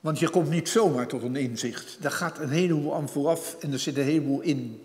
Want 0.00 0.18
je 0.18 0.30
komt 0.30 0.50
niet 0.50 0.68
zomaar 0.68 1.06
tot 1.06 1.22
een 1.22 1.36
inzicht. 1.36 1.96
Daar 2.00 2.10
gaat 2.10 2.38
een 2.38 2.50
heleboel 2.50 2.94
aan 2.94 3.08
vooraf 3.08 3.56
en 3.60 3.72
er 3.72 3.78
zit 3.78 3.96
een 3.96 4.04
heleboel 4.04 4.40
in. 4.40 4.82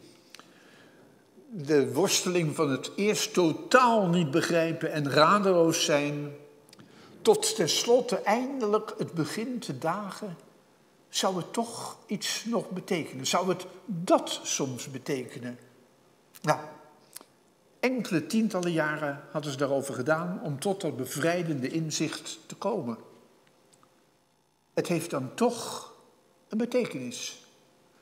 De 1.56 1.94
worsteling 1.94 2.56
van 2.56 2.70
het 2.70 2.92
eerst 2.96 3.34
totaal 3.34 4.08
niet 4.08 4.32
begrijpen 4.32 4.92
en 4.92 5.12
radeloos 5.12 5.86
zijn, 5.86 6.36
tot 7.22 7.56
tenslotte 7.56 8.22
eindelijk 8.22 8.94
het 8.98 9.14
begin 9.14 9.60
te 9.60 9.78
dagen, 9.78 10.38
zou 11.10 11.38
het 11.38 11.54
toch 11.54 11.98
iets 12.06 12.46
nog 12.46 12.70
betekenen? 12.70 13.26
Zou 13.26 13.50
het 13.50 13.66
dat 13.86 14.40
soms 14.44 14.92
betekenen? 14.92 15.60
Nou, 16.42 16.60
Enkele 17.84 18.26
tientallen 18.26 18.72
jaren 18.72 19.24
hadden 19.32 19.52
ze 19.52 19.58
daarover 19.58 19.94
gedaan 19.94 20.40
om 20.44 20.60
tot 20.60 20.82
dat 20.82 20.98
bevrijdende 20.98 21.68
inzicht 21.68 22.40
te 22.46 22.56
komen. 22.56 22.98
Het 24.74 24.88
heeft 24.88 25.10
dan 25.10 25.36
toch 25.36 25.94
een 26.50 26.58
betekenis. 26.58 27.46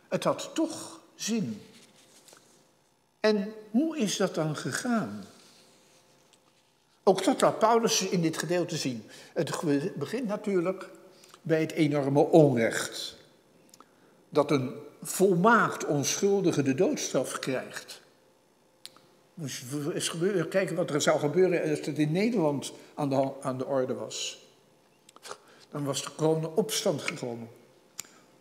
Het 0.08 0.24
had 0.24 0.50
toch 0.54 1.00
zin. 1.16 1.62
En 3.22 3.54
hoe 3.72 3.98
is 3.98 4.18
dat 4.18 4.36
dan 4.36 4.56
gegaan? 4.56 5.26
Ook 7.04 7.24
dat 7.24 7.42
laat 7.42 7.60
Paulus 7.60 8.02
in 8.02 8.22
dit 8.22 8.38
gedeelte 8.38 8.78
zien. 8.78 9.04
Het 9.34 9.52
begint 9.96 10.28
natuurlijk 10.28 10.90
bij 11.42 11.62
het 11.62 11.72
enorme 11.72 12.20
onrecht. 12.20 13.16
Dat 14.30 14.52
een 14.52 14.74
volmaakt 15.02 15.86
onschuldige 15.86 16.62
de 16.62 16.76
doodstraf 16.76 17.40
krijgt. 17.40 18.02
Kijken 20.50 20.76
wat 20.76 20.90
er 20.90 21.02
zou 21.02 21.20
gebeuren 21.20 21.70
als 21.70 21.86
het 21.86 21.98
in 21.98 22.12
Nederland 22.12 22.74
aan 22.94 23.10
de, 23.10 23.32
aan 23.42 23.58
de 23.58 23.66
orde 23.66 23.94
was. 23.94 24.46
Dan 25.70 25.84
was 25.84 26.02
gewoon 26.02 26.44
een 26.44 26.50
opstand 26.50 27.02
gekomen. 27.02 27.50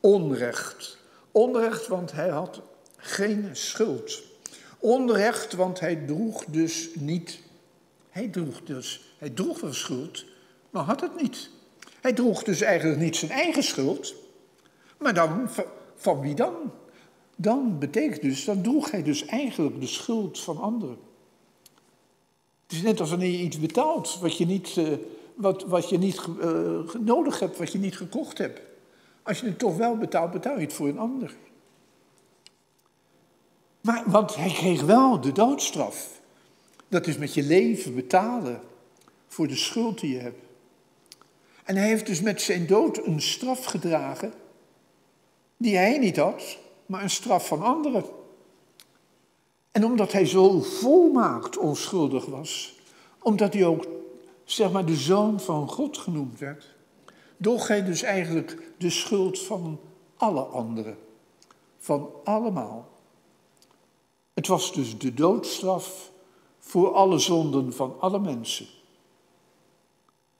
Onrecht. 0.00 0.98
Onrecht, 1.30 1.86
want 1.86 2.12
hij 2.12 2.28
had 2.28 2.60
geen 2.96 3.48
schuld. 3.52 4.22
Onrecht, 4.80 5.52
want 5.52 5.80
hij 5.80 5.96
droeg 5.96 6.44
dus 6.44 6.88
niet. 6.94 7.40
Hij 8.10 8.28
droeg 8.28 8.60
dus, 8.64 9.14
hij 9.18 9.30
droeg 9.30 9.60
wel 9.60 9.72
schuld, 9.72 10.24
maar 10.70 10.82
had 10.82 11.00
het 11.00 11.22
niet. 11.22 11.50
Hij 12.00 12.12
droeg 12.12 12.42
dus 12.42 12.60
eigenlijk 12.60 13.00
niet 13.00 13.16
zijn 13.16 13.30
eigen 13.30 13.62
schuld, 13.62 14.14
maar 14.98 15.14
dan, 15.14 15.48
van 15.96 16.20
wie 16.20 16.34
dan? 16.34 16.54
dan 17.40 17.78
betekent 17.78 18.22
dus, 18.22 18.44
dan 18.44 18.62
droeg 18.62 18.90
hij 18.90 19.02
dus 19.02 19.26
eigenlijk 19.26 19.80
de 19.80 19.86
schuld 19.86 20.40
van 20.40 20.60
anderen. 20.60 20.96
Het 22.62 22.72
is 22.72 22.82
net 22.82 23.00
als 23.00 23.10
wanneer 23.10 23.30
je 23.30 23.42
iets 23.42 23.58
betaalt 23.58 24.18
wat 24.20 24.36
je 24.36 24.46
niet, 24.46 24.76
uh, 24.76 24.88
wat, 25.34 25.64
wat 25.64 25.88
je 25.88 25.98
niet 25.98 26.20
uh, 26.40 26.80
nodig 27.00 27.38
hebt, 27.38 27.58
wat 27.58 27.72
je 27.72 27.78
niet 27.78 27.96
gekocht 27.96 28.38
hebt. 28.38 28.60
Als 29.22 29.40
je 29.40 29.46
het 29.46 29.58
toch 29.58 29.76
wel 29.76 29.96
betaalt, 29.96 30.30
betaal 30.30 30.54
je 30.54 30.60
het 30.60 30.72
voor 30.72 30.88
een 30.88 30.98
ander. 30.98 31.34
Maar, 33.80 34.02
want 34.06 34.34
hij 34.34 34.50
kreeg 34.50 34.82
wel 34.82 35.20
de 35.20 35.32
doodstraf. 35.32 36.20
Dat 36.88 37.06
is 37.06 37.16
met 37.16 37.34
je 37.34 37.42
leven 37.42 37.94
betalen 37.94 38.60
voor 39.28 39.48
de 39.48 39.56
schuld 39.56 40.00
die 40.00 40.12
je 40.12 40.20
hebt. 40.20 40.42
En 41.64 41.76
hij 41.76 41.86
heeft 41.86 42.06
dus 42.06 42.20
met 42.20 42.40
zijn 42.40 42.66
dood 42.66 43.06
een 43.06 43.20
straf 43.20 43.64
gedragen 43.64 44.32
die 45.56 45.76
hij 45.76 45.98
niet 45.98 46.16
had, 46.16 46.58
maar 46.86 47.02
een 47.02 47.10
straf 47.10 47.46
van 47.46 47.62
anderen. 47.62 48.04
En 49.70 49.84
omdat 49.84 50.12
hij 50.12 50.26
zo 50.26 50.60
volmaakt 50.60 51.56
onschuldig 51.56 52.26
was, 52.26 52.80
omdat 53.18 53.52
hij 53.52 53.66
ook, 53.66 53.86
zeg 54.44 54.72
maar, 54.72 54.84
de 54.86 54.96
zoon 54.96 55.40
van 55.40 55.68
God 55.68 55.98
genoemd 55.98 56.38
werd, 56.38 56.74
droeg 57.36 57.68
hij 57.68 57.84
dus 57.84 58.02
eigenlijk 58.02 58.72
de 58.78 58.90
schuld 58.90 59.38
van 59.38 59.80
alle 60.16 60.42
anderen. 60.42 60.98
Van 61.78 62.10
allemaal. 62.24 62.88
Het 64.40 64.48
was 64.48 64.72
dus 64.72 64.98
de 64.98 65.14
doodstraf 65.14 66.10
voor 66.58 66.92
alle 66.92 67.18
zonden 67.18 67.72
van 67.72 67.96
alle 67.98 68.18
mensen. 68.18 68.66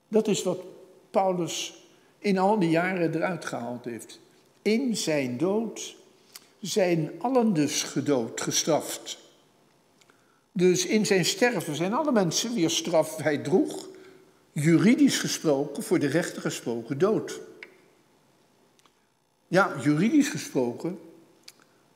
Dat 0.07 0.27
is 0.27 0.43
wat 0.43 0.59
Paulus 1.11 1.73
in 2.19 2.37
al 2.37 2.59
die 2.59 2.69
jaren 2.69 3.15
eruit 3.15 3.45
gehaald 3.45 3.85
heeft. 3.85 4.19
In 4.61 4.97
zijn 4.97 5.37
dood 5.37 5.95
zijn 6.59 7.11
allen 7.17 7.53
dus 7.53 7.83
gedood, 7.83 8.41
gestraft. 8.41 9.17
Dus 10.51 10.85
in 10.85 11.05
zijn 11.05 11.25
sterven 11.25 11.75
zijn 11.75 11.93
alle 11.93 12.11
mensen 12.11 12.53
weer 12.53 12.69
straf 12.69 13.17
hij 13.17 13.37
droeg, 13.37 13.87
juridisch 14.51 15.19
gesproken, 15.19 15.83
voor 15.83 15.99
de 15.99 16.07
rechter 16.07 16.41
gesproken, 16.41 16.97
dood. 16.97 17.39
Ja, 19.47 19.75
juridisch 19.81 20.29
gesproken, 20.29 20.99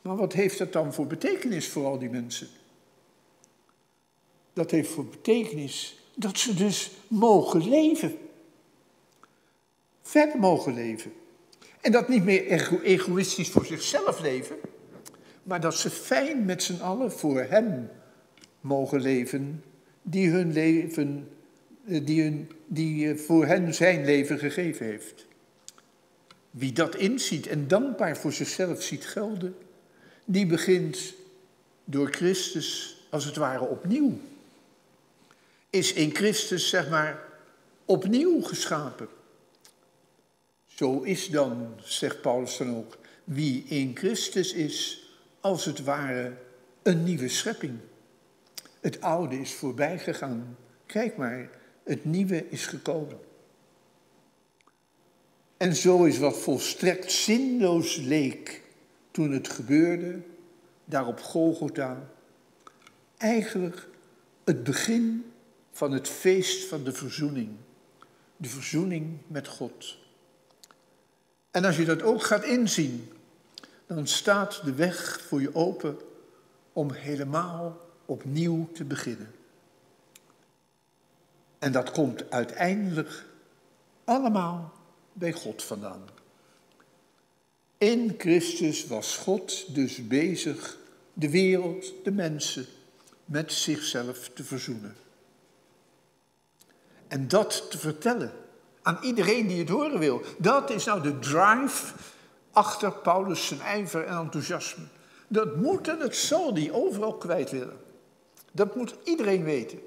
maar 0.05 0.15
wat 0.15 0.33
heeft 0.33 0.57
dat 0.57 0.73
dan 0.73 0.93
voor 0.93 1.07
betekenis 1.07 1.67
voor 1.67 1.85
al 1.85 1.99
die 1.99 2.09
mensen? 2.09 2.47
Dat 4.53 4.71
heeft 4.71 4.89
voor 4.89 5.05
betekenis 5.05 5.99
dat 6.15 6.37
ze 6.37 6.53
dus 6.53 6.91
mogen 7.07 7.69
leven. 7.69 8.17
Verder 10.01 10.39
mogen 10.39 10.73
leven. 10.73 11.13
En 11.81 11.91
dat 11.91 12.07
niet 12.07 12.23
meer 12.23 12.45
egoïstisch 12.83 13.49
voor 13.49 13.65
zichzelf 13.65 14.21
leven, 14.21 14.55
maar 15.43 15.61
dat 15.61 15.75
ze 15.75 15.89
fijn 15.89 16.45
met 16.45 16.63
z'n 16.63 16.81
allen 16.81 17.11
voor 17.11 17.39
Hem 17.39 17.89
mogen 18.61 19.01
leven, 19.01 19.63
die 20.01 20.29
hun 20.29 20.53
leven, 20.53 21.29
eh, 21.87 22.05
die, 22.05 22.23
hun, 22.23 22.51
die 22.65 23.09
eh, 23.09 23.17
voor 23.17 23.45
hen 23.45 23.73
zijn 23.73 24.05
leven 24.05 24.39
gegeven 24.39 24.85
heeft. 24.85 25.27
Wie 26.51 26.71
dat 26.71 26.95
inziet 26.95 27.47
en 27.47 27.67
dankbaar 27.67 28.17
voor 28.17 28.33
zichzelf 28.33 28.81
ziet 28.81 29.05
gelden, 29.05 29.55
die 30.25 30.45
begint 30.45 31.13
door 31.83 32.11
Christus 32.11 32.97
als 33.09 33.25
het 33.25 33.35
ware 33.35 33.65
opnieuw. 33.65 34.19
Is 35.69 35.93
in 35.93 36.15
Christus, 36.15 36.69
zeg 36.69 36.89
maar, 36.89 37.23
opnieuw 37.85 38.41
geschapen. 38.41 39.07
Zo 40.65 41.01
is 41.01 41.29
dan, 41.29 41.73
zegt 41.83 42.21
Paulus 42.21 42.57
dan 42.57 42.75
ook, 42.75 42.97
wie 43.23 43.63
in 43.63 43.91
Christus 43.97 44.53
is, 44.53 45.07
als 45.39 45.65
het 45.65 45.83
ware 45.83 46.33
een 46.83 47.03
nieuwe 47.03 47.27
schepping. 47.27 47.79
Het 48.81 49.01
oude 49.01 49.39
is 49.39 49.53
voorbij 49.53 49.99
gegaan. 49.99 50.57
Kijk 50.85 51.17
maar, 51.17 51.49
het 51.83 52.05
nieuwe 52.05 52.49
is 52.49 52.65
gekomen. 52.65 53.19
En 55.57 55.75
zo 55.75 56.03
is 56.03 56.17
wat 56.17 56.37
volstrekt 56.37 57.11
zinloos 57.11 57.95
leek 57.95 58.63
toen 59.15 59.31
het 59.31 59.49
gebeurde, 59.49 60.21
daar 60.85 61.07
op 61.07 61.19
Golgotha, 61.19 62.09
eigenlijk 63.17 63.87
het 64.43 64.63
begin 64.63 65.31
van 65.71 65.91
het 65.91 66.07
feest 66.07 66.67
van 66.67 66.83
de 66.83 66.93
verzoening. 66.93 67.49
De 68.37 68.49
verzoening 68.49 69.17
met 69.27 69.47
God. 69.47 69.97
En 71.51 71.65
als 71.65 71.77
je 71.77 71.85
dat 71.85 72.01
ook 72.01 72.23
gaat 72.23 72.43
inzien, 72.43 73.11
dan 73.87 74.07
staat 74.07 74.61
de 74.63 74.73
weg 74.73 75.21
voor 75.21 75.41
je 75.41 75.55
open 75.55 75.97
om 76.73 76.91
helemaal 76.91 77.77
opnieuw 78.05 78.71
te 78.71 78.83
beginnen. 78.83 79.31
En 81.59 81.71
dat 81.71 81.91
komt 81.91 82.31
uiteindelijk 82.31 83.25
allemaal 84.03 84.73
bij 85.13 85.31
God 85.31 85.63
vandaan. 85.63 86.14
In 87.77 88.15
Christus 88.17 88.87
was 88.87 89.17
God 89.17 89.75
dus 89.75 90.07
bezig 90.07 90.77
de 91.13 91.29
wereld, 91.29 91.93
de 92.03 92.11
mensen, 92.11 92.65
met 93.25 93.51
zichzelf 93.51 94.29
te 94.33 94.43
verzoenen. 94.43 94.95
En 97.07 97.27
dat 97.27 97.71
te 97.71 97.77
vertellen 97.77 98.31
aan 98.81 98.99
iedereen 99.01 99.47
die 99.47 99.59
het 99.59 99.69
horen 99.69 99.99
wil. 99.99 100.21
Dat 100.37 100.69
is 100.69 100.85
nou 100.85 101.01
de 101.01 101.19
drive 101.19 101.93
achter 102.51 102.91
Paulus 102.91 103.47
zijn 103.47 103.61
ijver 103.61 104.05
en 104.05 104.17
enthousiasme. 104.17 104.83
Dat 105.27 105.55
moet 105.55 105.87
en 105.87 105.99
het 105.99 106.15
zal 106.15 106.53
die 106.53 106.73
overal 106.73 107.17
kwijt 107.17 107.51
willen. 107.51 107.77
Dat 108.51 108.75
moet 108.75 108.95
iedereen 109.03 109.43
weten. 109.43 109.79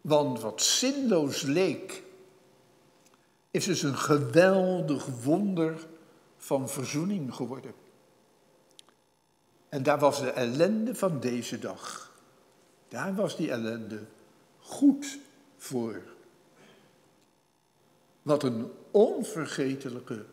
Want 0.00 0.40
wat 0.40 0.62
zinloos 0.62 1.42
leek, 1.42 2.02
is 3.50 3.64
dus 3.64 3.82
een 3.82 3.96
geweldig 3.96 5.06
wonder 5.22 5.86
van 6.44 6.68
verzoening 6.68 7.34
geworden. 7.34 7.74
En 9.68 9.82
daar 9.82 9.98
was 9.98 10.20
de 10.20 10.30
ellende 10.30 10.94
van 10.94 11.20
deze 11.20 11.58
dag. 11.58 12.12
Daar 12.88 13.14
was 13.14 13.36
die 13.36 13.50
ellende 13.50 14.06
goed 14.60 15.18
voor. 15.56 16.02
Wat 18.22 18.42
een 18.42 18.72
onvergetelijke, 18.90 20.24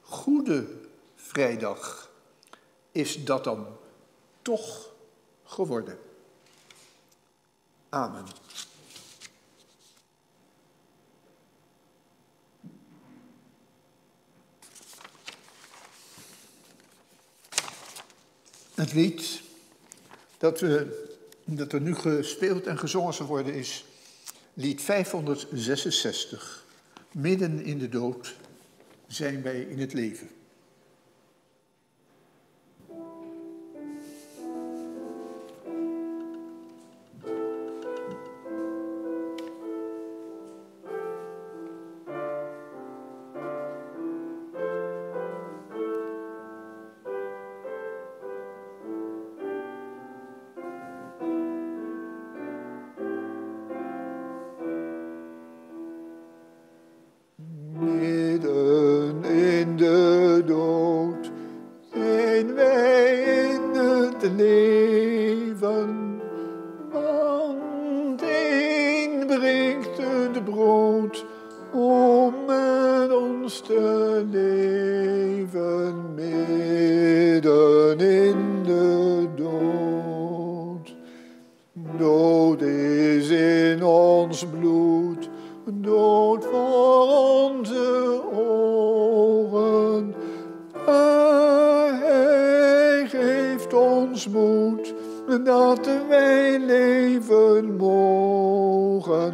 goede 0.00 0.66
vrijdag 1.14 2.10
is 2.92 3.24
dat 3.24 3.44
dan 3.44 3.66
toch 4.42 4.92
geworden. 5.44 5.98
Amen. 7.88 8.24
Het 18.80 18.92
lied 18.92 19.42
dat, 20.38 20.60
we, 20.60 21.04
dat 21.44 21.72
er 21.72 21.80
nu 21.80 21.94
gespeeld 21.94 22.66
en 22.66 22.78
gezongen 22.78 23.14
zal 23.14 23.26
worden 23.26 23.54
is 23.54 23.84
lied 24.54 24.82
566. 24.82 26.66
Midden 27.12 27.64
in 27.64 27.78
de 27.78 27.88
dood 27.88 28.34
zijn 29.06 29.42
wij 29.42 29.60
in 29.60 29.78
het 29.78 29.92
leven. 29.92 30.28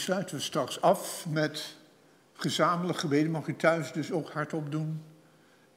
sluiten 0.00 0.36
we 0.36 0.42
straks 0.42 0.80
af 0.80 1.26
met 1.28 1.76
gezamenlijk 2.32 2.98
gebeden. 2.98 3.30
Mag 3.30 3.46
u 3.46 3.56
thuis 3.56 3.92
dus 3.92 4.12
ook 4.12 4.30
hardop 4.30 4.70
doen. 4.70 5.02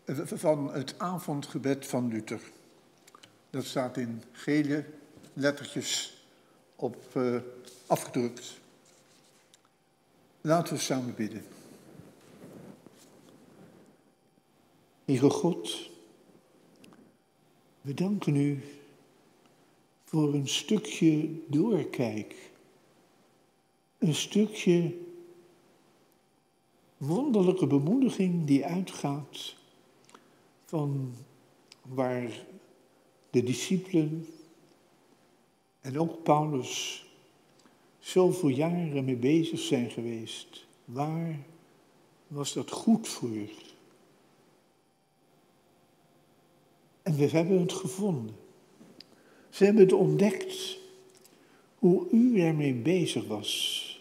Eh, 0.06 0.18
van 0.26 0.74
het 0.74 0.96
avondgebed 0.98 1.88
van 1.88 2.08
Luther. 2.08 2.42
Dat 3.50 3.66
staat 3.66 3.98
in 3.98 4.24
gele 4.32 4.86
lettertjes 5.34 6.24
op 6.76 7.16
uh, 7.18 7.36
afgedrukt. 7.88 8.60
Laten 10.42 10.74
we 10.74 10.80
samen 10.80 11.16
bidden. 11.16 11.44
Heere 15.06 15.30
God, 15.30 15.90
we 17.82 17.94
danken 17.94 18.36
u 18.36 18.64
voor 20.04 20.34
een 20.34 20.48
stukje 20.48 21.30
doorkijk. 21.48 22.52
Een 24.04 24.16
stukje 24.16 24.98
wonderlijke 26.98 27.68
bemoediging 27.68 28.46
die 28.46 28.66
uitgaat 28.66 29.56
van 30.66 31.14
waar 31.82 32.46
de 33.30 33.44
discipelen 33.44 34.28
en 35.82 36.00
ook 36.00 36.24
Paulus 36.24 37.06
zoveel 38.00 38.50
jaren 38.50 39.06
mee 39.06 39.16
bezig 39.16 39.60
zijn 39.60 39.90
geweest. 39.90 40.66
Waar 40.86 41.40
was 42.28 42.54
dat 42.54 42.72
goed 42.72 43.08
voor? 43.08 43.50
En 47.02 47.16
we 47.16 47.26
hebben 47.30 47.60
het 47.60 47.74
gevonden. 47.74 48.36
Ze 49.50 49.64
hebben 49.64 49.84
het 49.84 49.94
ontdekt 49.94 50.78
hoe 51.80 52.10
u 52.12 52.40
ermee 52.40 52.74
bezig 52.74 53.28
was. 53.28 53.92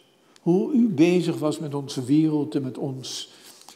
Hoe 0.43 0.73
u 0.73 0.89
bezig 0.89 1.39
was 1.39 1.59
met 1.59 1.75
onze 1.75 2.05
wereld 2.05 2.55
en 2.55 2.63
met 2.63 2.79
ons. 2.79 3.33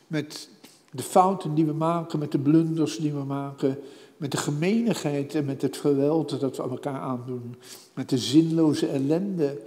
Met 0.06 0.48
de 0.90 1.02
fouten 1.02 1.54
die 1.54 1.64
we 1.64 1.72
maken, 1.72 2.18
met 2.18 2.32
de 2.32 2.38
blunders 2.38 2.96
die 2.96 3.12
we 3.12 3.24
maken. 3.24 3.78
Met 4.16 4.30
de 4.30 4.36
gemeenigheid 4.36 5.34
en 5.34 5.44
met 5.44 5.62
het 5.62 5.76
geweld 5.76 6.40
dat 6.40 6.56
we 6.56 6.62
elkaar 6.62 7.00
aandoen. 7.00 7.54
Met 7.94 8.08
de 8.08 8.18
zinloze 8.18 8.86
ellende. 8.86 9.58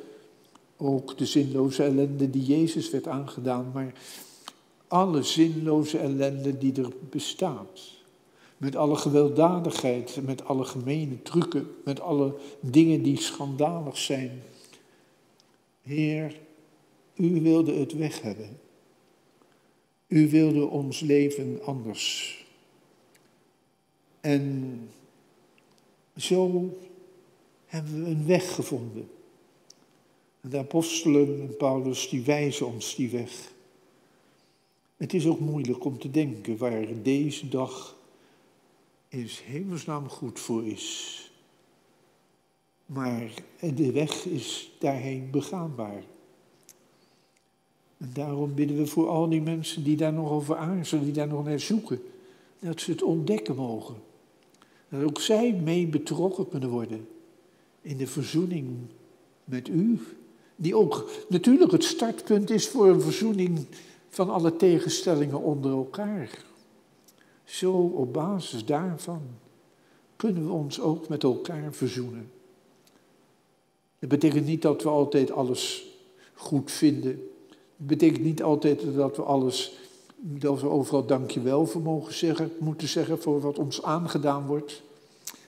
Ook 0.77 1.17
de 1.17 1.25
zinloze 1.25 1.83
ellende 1.83 2.29
die 2.29 2.43
Jezus 2.43 2.89
werd 2.89 3.07
aangedaan. 3.07 3.71
Maar 3.73 3.93
alle 4.87 5.23
zinloze 5.23 5.97
ellende 5.97 6.57
die 6.57 6.81
er 6.81 6.89
bestaat. 7.09 7.97
Met 8.57 8.75
alle 8.75 8.95
gewelddadigheid, 8.95 10.19
met 10.25 10.45
alle 10.45 10.65
gemene 10.65 11.21
trucken, 11.21 11.67
met 11.83 11.99
alle 11.99 12.35
dingen 12.59 13.01
die 13.03 13.17
schandalig 13.17 13.97
zijn. 13.97 14.41
Heer, 15.81 16.35
u 17.19 17.41
wilde 17.41 17.73
het 17.73 17.93
weg 17.93 18.21
hebben. 18.21 18.59
U 20.07 20.29
wilde 20.29 20.65
ons 20.65 20.99
leven 20.99 21.63
anders. 21.63 22.37
En 24.21 24.79
zo 26.17 26.69
hebben 27.65 28.03
we 28.03 28.09
een 28.09 28.25
weg 28.25 28.55
gevonden. 28.55 29.09
En 30.41 30.49
de 30.49 30.57
apostelen 30.57 31.41
en 31.41 31.57
Paulus 31.57 32.09
die 32.09 32.21
wijzen 32.21 32.67
ons 32.67 32.95
die 32.95 33.09
weg. 33.09 33.51
Het 34.97 35.13
is 35.13 35.27
ook 35.27 35.39
moeilijk 35.39 35.85
om 35.85 35.99
te 35.99 36.11
denken 36.11 36.57
waar 36.57 37.01
deze 37.01 37.49
dag 37.49 37.97
in 39.07 39.29
hemelsnaam 39.43 40.09
goed 40.09 40.39
voor 40.39 40.67
is. 40.67 41.15
Maar 42.85 43.31
de 43.59 43.91
weg 43.91 44.25
is 44.25 44.71
daarheen 44.79 45.31
begaanbaar. 45.31 46.03
En 47.99 48.09
daarom 48.13 48.53
bidden 48.53 48.77
we 48.77 48.85
voor 48.85 49.07
al 49.07 49.29
die 49.29 49.41
mensen 49.41 49.83
die 49.83 49.97
daar 49.97 50.13
nog 50.13 50.31
over 50.31 50.55
aarzelen, 50.55 51.03
die 51.03 51.13
daar 51.13 51.27
nog 51.27 51.45
naar 51.45 51.59
zoeken, 51.59 52.01
dat 52.59 52.81
ze 52.81 52.91
het 52.91 53.03
ontdekken 53.03 53.55
mogen. 53.55 53.95
Dat 54.89 55.03
ook 55.03 55.19
zij 55.19 55.53
mee 55.63 55.87
betrokken 55.87 56.47
kunnen 56.47 56.69
worden 56.69 57.07
in 57.81 57.97
de 57.97 58.07
verzoening 58.07 58.67
met 59.43 59.67
u. 59.67 59.99
Die 60.55 60.75
ook 60.75 61.09
natuurlijk 61.29 61.71
het 61.71 61.83
startpunt 61.83 62.49
is 62.49 62.67
voor 62.67 62.87
een 62.87 63.01
verzoening 63.01 63.65
van 64.09 64.29
alle 64.29 64.55
tegenstellingen 64.55 65.41
onder 65.41 65.71
elkaar. 65.71 66.43
Zo 67.43 67.71
op 67.73 68.13
basis 68.13 68.65
daarvan 68.65 69.21
kunnen 70.15 70.45
we 70.45 70.51
ons 70.51 70.79
ook 70.79 71.07
met 71.07 71.23
elkaar 71.23 71.73
verzoenen. 71.73 72.31
Dat 73.99 74.09
betekent 74.09 74.45
niet 74.45 74.61
dat 74.61 74.83
we 74.83 74.89
altijd 74.89 75.31
alles 75.31 75.87
goed 76.33 76.71
vinden. 76.71 77.29
Betekent 77.81 78.23
niet 78.23 78.43
altijd 78.43 78.95
dat 78.95 79.15
we 79.15 79.23
alles, 79.23 79.73
dat 80.17 80.61
we 80.61 80.67
overal 80.67 81.05
dankjewel 81.05 81.65
voor 81.65 81.81
mogen 81.81 82.13
zeggen, 82.13 82.51
moeten 82.59 82.87
zeggen 82.87 83.21
voor 83.21 83.41
wat 83.41 83.59
ons 83.59 83.83
aangedaan 83.83 84.45
wordt. 84.45 84.81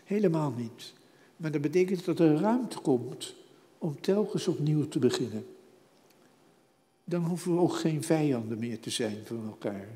Helemaal 0.03 0.53
niet. 0.57 0.93
Maar 1.37 1.51
dat 1.51 1.61
betekent 1.61 2.05
dat 2.05 2.19
er 2.19 2.35
ruimte 2.35 2.79
komt 2.79 3.35
om 3.77 4.01
telkens 4.01 4.47
opnieuw 4.47 4.87
te 4.87 4.99
beginnen. 4.99 5.45
Dan 7.03 7.23
hoeven 7.23 7.53
we 7.53 7.59
ook 7.59 7.75
geen 7.75 8.03
vijanden 8.03 8.59
meer 8.59 8.79
te 8.79 8.89
zijn 8.89 9.17
van 9.25 9.45
elkaar. 9.47 9.87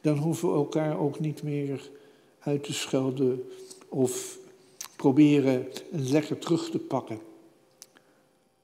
Dan 0.00 0.18
hoeven 0.18 0.48
we 0.48 0.54
elkaar 0.54 0.98
ook 0.98 1.20
niet 1.20 1.42
meer 1.42 1.90
uit 2.38 2.64
te 2.64 2.72
schelden 2.72 3.42
of 3.88 4.38
proberen 4.96 5.66
lekker 5.90 6.38
terug 6.38 6.70
te 6.70 6.78
pakken 6.78 7.18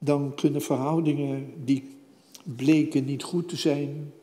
dan 0.05 0.35
kunnen 0.35 0.61
verhoudingen 0.61 1.53
die 1.63 1.94
bleken 2.45 3.05
niet 3.05 3.23
goed 3.23 3.49
te 3.49 3.55
zijn, 3.55 4.13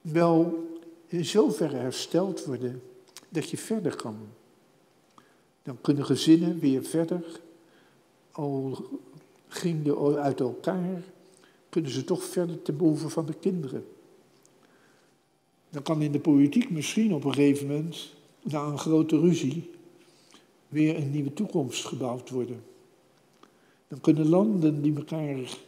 wel 0.00 0.68
in 1.06 1.24
zoverre 1.24 1.76
hersteld 1.76 2.44
worden 2.44 2.82
dat 3.28 3.50
je 3.50 3.56
verder 3.56 3.96
kan. 3.96 4.16
Dan 5.62 5.80
kunnen 5.80 6.04
gezinnen 6.04 6.58
weer 6.58 6.84
verder, 6.84 7.40
al 8.30 8.84
gingen 9.48 10.16
uit 10.16 10.40
elkaar, 10.40 11.02
kunnen 11.68 11.90
ze 11.90 12.04
toch 12.04 12.24
verder 12.24 12.62
ten 12.62 12.76
behoeve 12.76 13.08
van 13.08 13.26
de 13.26 13.34
kinderen. 13.34 13.86
Dan 15.70 15.82
kan 15.82 16.02
in 16.02 16.12
de 16.12 16.20
politiek 16.20 16.70
misschien 16.70 17.14
op 17.14 17.24
een 17.24 17.34
gegeven 17.34 17.66
moment, 17.66 18.14
na 18.42 18.62
een 18.62 18.78
grote 18.78 19.18
ruzie, 19.18 19.70
weer 20.68 20.96
een 20.96 21.10
nieuwe 21.10 21.32
toekomst 21.32 21.84
gebouwd 21.84 22.30
worden. 22.30 22.62
Dan 23.88 24.00
kunnen 24.00 24.28
landen 24.28 24.82
die 24.82 24.96
elkaar 24.96 25.58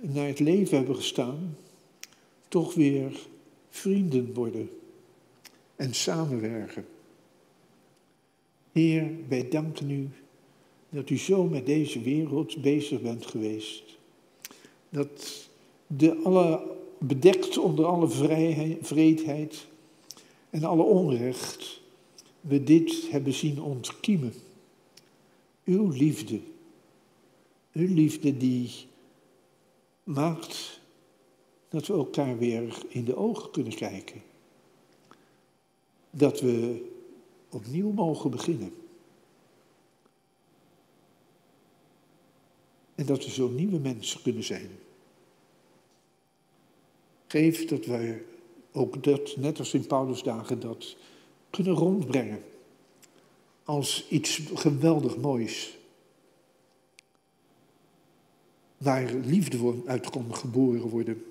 naar 0.00 0.26
het 0.26 0.40
leven 0.40 0.76
hebben 0.76 0.96
gestaan, 0.96 1.56
toch 2.48 2.74
weer 2.74 3.18
vrienden 3.70 4.34
worden 4.34 4.70
en 5.76 5.94
samenwerken. 5.94 6.86
Heer, 8.72 9.10
wij 9.28 9.48
danken 9.48 9.90
u 9.90 10.08
dat 10.88 11.10
u 11.10 11.18
zo 11.18 11.44
met 11.44 11.66
deze 11.66 12.00
wereld 12.00 12.62
bezig 12.62 13.00
bent 13.00 13.26
geweest. 13.26 13.82
Dat 14.88 15.48
de 15.86 16.16
alle, 16.22 16.62
bedekt 16.98 17.58
onder 17.58 17.84
alle 17.84 18.08
vrijheid, 18.08 18.78
vreedheid 18.80 19.66
en 20.50 20.64
alle 20.64 20.82
onrecht, 20.82 21.80
we 22.40 22.64
dit 22.64 23.10
hebben 23.10 23.32
zien 23.32 23.62
ontkiemen. 23.62 24.32
Uw 25.64 25.88
liefde 25.88 26.40
uw 27.76 27.94
liefde 27.94 28.36
die 28.36 28.70
maakt 30.06 30.80
dat 31.68 31.86
we 31.86 31.92
elkaar 31.92 32.38
weer 32.38 32.84
in 32.88 33.04
de 33.04 33.16
ogen 33.16 33.50
kunnen 33.50 33.74
kijken. 33.74 34.22
Dat 36.10 36.40
we 36.40 36.86
opnieuw 37.48 37.90
mogen 37.90 38.30
beginnen. 38.30 38.74
En 42.94 43.06
dat 43.06 43.24
we 43.24 43.30
zo 43.30 43.48
nieuwe 43.48 43.78
mensen 43.78 44.22
kunnen 44.22 44.44
zijn. 44.44 44.70
Geef 47.26 47.64
dat 47.64 47.84
wij 47.84 48.24
ook 48.72 49.04
dat, 49.04 49.36
net 49.36 49.58
als 49.58 49.74
in 49.74 49.86
Paulus 49.86 50.22
dagen, 50.22 50.60
dat 50.60 50.96
kunnen 51.50 51.72
rondbrengen. 51.72 52.42
Als 53.64 54.06
iets 54.08 54.40
geweldig 54.54 55.16
moois. 55.16 55.75
Waar 58.76 59.12
liefde 59.12 59.82
uit 59.86 60.10
kan 60.10 60.34
geboren 60.34 60.88
worden, 60.88 61.24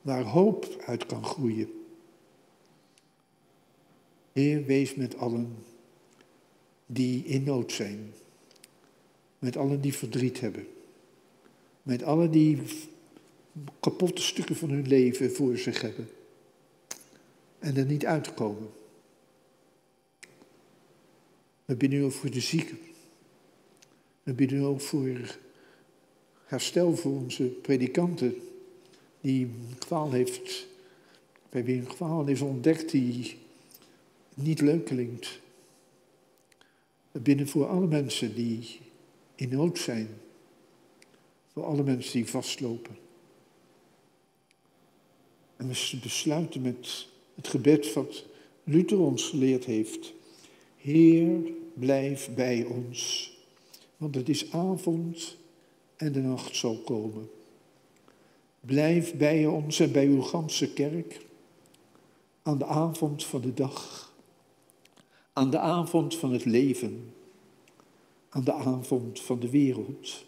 waar 0.00 0.22
hoop 0.22 0.82
uit 0.86 1.06
kan 1.06 1.24
groeien. 1.24 1.68
Heer, 4.32 4.64
wees 4.64 4.94
met 4.94 5.16
allen 5.16 5.56
die 6.86 7.24
in 7.24 7.44
nood 7.44 7.72
zijn, 7.72 8.12
met 9.38 9.56
allen 9.56 9.80
die 9.80 9.94
verdriet 9.94 10.40
hebben, 10.40 10.66
met 11.82 12.02
allen 12.02 12.30
die 12.30 12.62
kapotte 13.80 14.22
stukken 14.22 14.56
van 14.56 14.70
hun 14.70 14.86
leven 14.86 15.32
voor 15.32 15.58
zich 15.58 15.80
hebben 15.80 16.08
en 17.58 17.76
er 17.76 17.84
niet 17.84 18.06
uitkomen. 18.06 18.70
We 21.64 21.76
bidden 21.76 22.04
ook 22.04 22.12
voor 22.12 22.30
de 22.30 22.40
zieken. 22.40 22.78
We 24.22 24.32
bidden 24.32 24.62
ook 24.62 24.80
voor 24.80 25.38
herstel 26.44 26.96
voor 26.96 27.12
onze 27.12 27.44
predikanten, 27.44 28.34
die 29.20 29.50
kwaal 29.78 30.12
heeft, 30.12 30.66
bij 31.48 31.64
wie 31.64 31.76
een 31.76 31.86
kwaal 31.86 32.26
is 32.26 32.40
ontdekt 32.40 32.90
die 32.90 33.36
niet 34.34 34.60
leuk 34.60 34.84
klinkt. 34.84 35.40
We 37.10 37.20
bidden 37.20 37.48
voor 37.48 37.66
alle 37.66 37.86
mensen 37.86 38.34
die 38.34 38.78
in 39.34 39.48
nood 39.48 39.78
zijn, 39.78 40.08
voor 41.52 41.64
alle 41.64 41.82
mensen 41.82 42.12
die 42.12 42.26
vastlopen. 42.26 42.96
En 45.56 45.68
we 45.68 45.98
besluiten 46.02 46.62
met 46.62 47.08
het 47.34 47.48
gebed 47.48 47.92
wat 47.92 48.24
Luther 48.64 48.98
ons 48.98 49.28
geleerd 49.28 49.64
heeft. 49.64 50.12
Heer, 50.76 51.40
blijf 51.74 52.30
bij 52.34 52.64
ons, 52.64 53.32
want 53.96 54.14
het 54.14 54.28
is 54.28 54.52
avond 54.52 55.36
en 56.04 56.12
de 56.12 56.20
nacht 56.20 56.56
zal 56.56 56.76
komen. 56.76 57.30
Blijf 58.60 59.14
bij 59.14 59.46
ons 59.46 59.80
en 59.80 59.92
bij 59.92 60.06
uw 60.06 60.20
ganse 60.20 60.72
kerk 60.72 61.26
aan 62.42 62.58
de 62.58 62.64
avond 62.64 63.24
van 63.24 63.40
de 63.40 63.54
dag, 63.54 64.12
aan 65.32 65.50
de 65.50 65.58
avond 65.58 66.16
van 66.16 66.32
het 66.32 66.44
leven, 66.44 67.12
aan 68.28 68.44
de 68.44 68.52
avond 68.52 69.20
van 69.20 69.40
de 69.40 69.50
wereld. 69.50 70.24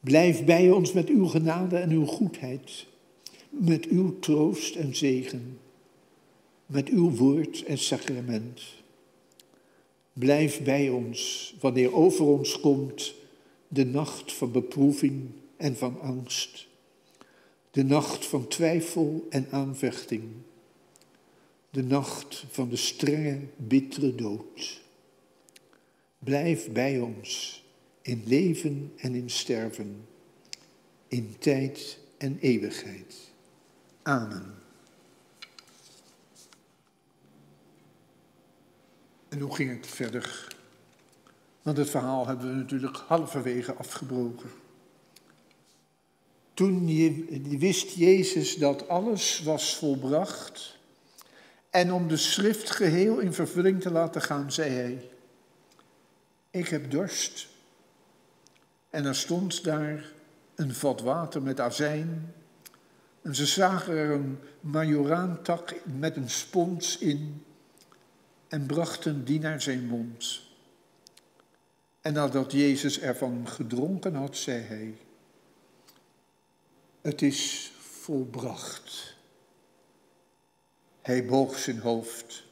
Blijf 0.00 0.44
bij 0.44 0.70
ons 0.70 0.92
met 0.92 1.08
uw 1.08 1.26
genade 1.26 1.76
en 1.76 1.90
uw 1.90 2.04
goedheid, 2.04 2.86
met 3.48 3.86
uw 3.86 4.18
troost 4.18 4.76
en 4.76 4.96
zegen, 4.96 5.58
met 6.66 6.88
uw 6.88 7.10
woord 7.10 7.64
en 7.64 7.78
sacrament. 7.78 8.62
Blijf 10.12 10.62
bij 10.62 10.88
ons 10.88 11.54
wanneer 11.60 11.94
over 11.94 12.24
ons 12.24 12.60
komt 12.60 13.18
de 13.72 13.86
nacht 13.86 14.32
van 14.32 14.52
beproeving 14.52 15.30
en 15.56 15.76
van 15.76 16.00
angst, 16.00 16.66
de 17.70 17.84
nacht 17.84 18.26
van 18.26 18.48
twijfel 18.48 19.26
en 19.28 19.46
aanvechting, 19.50 20.22
de 21.70 21.82
nacht 21.82 22.44
van 22.50 22.68
de 22.68 22.76
strenge, 22.76 23.38
bittere 23.56 24.14
dood. 24.14 24.80
Blijf 26.18 26.70
bij 26.70 27.00
ons 27.00 27.62
in 28.02 28.22
leven 28.26 28.92
en 28.96 29.14
in 29.14 29.30
sterven, 29.30 30.06
in 31.08 31.34
tijd 31.38 31.98
en 32.18 32.38
eeuwigheid. 32.40 33.32
Amen. 34.02 34.54
En 39.28 39.40
hoe 39.40 39.54
ging 39.54 39.70
het 39.76 39.86
verder 39.86 40.58
Want 41.62 41.76
het 41.76 41.90
verhaal 41.90 42.26
hebben 42.26 42.48
we 42.48 42.54
natuurlijk 42.54 42.96
halverwege 42.96 43.74
afgebroken. 43.74 44.50
Toen 46.54 46.86
wist 47.58 47.90
Jezus 47.90 48.56
dat 48.56 48.88
alles 48.88 49.42
was 49.42 49.76
volbracht. 49.76 50.78
En 51.70 51.92
om 51.92 52.08
de 52.08 52.16
schrift 52.16 52.70
geheel 52.70 53.18
in 53.18 53.32
vervulling 53.32 53.80
te 53.80 53.90
laten 53.90 54.22
gaan, 54.22 54.52
zei 54.52 54.70
hij: 54.70 55.10
Ik 56.50 56.68
heb 56.68 56.90
dorst. 56.90 57.48
En 58.90 59.04
er 59.04 59.14
stond 59.14 59.64
daar 59.64 60.12
een 60.54 60.74
vat 60.74 61.00
water 61.00 61.42
met 61.42 61.60
azijn. 61.60 62.34
En 63.22 63.34
ze 63.34 63.46
zagen 63.46 63.94
er 63.94 64.10
een 64.10 64.38
majoraantak 64.60 65.74
met 65.84 66.16
een 66.16 66.30
spons 66.30 66.98
in 66.98 67.44
en 68.48 68.66
brachten 68.66 69.24
die 69.24 69.40
naar 69.40 69.62
zijn 69.62 69.86
mond. 69.86 70.49
En 72.00 72.12
nadat 72.12 72.52
Jezus 72.52 73.00
ervan 73.00 73.48
gedronken 73.48 74.14
had, 74.14 74.36
zei 74.36 74.62
hij: 74.62 74.96
Het 77.00 77.22
is 77.22 77.72
volbracht. 77.78 79.14
Hij 81.02 81.26
boog 81.26 81.58
zijn 81.58 81.78
hoofd 81.78 82.44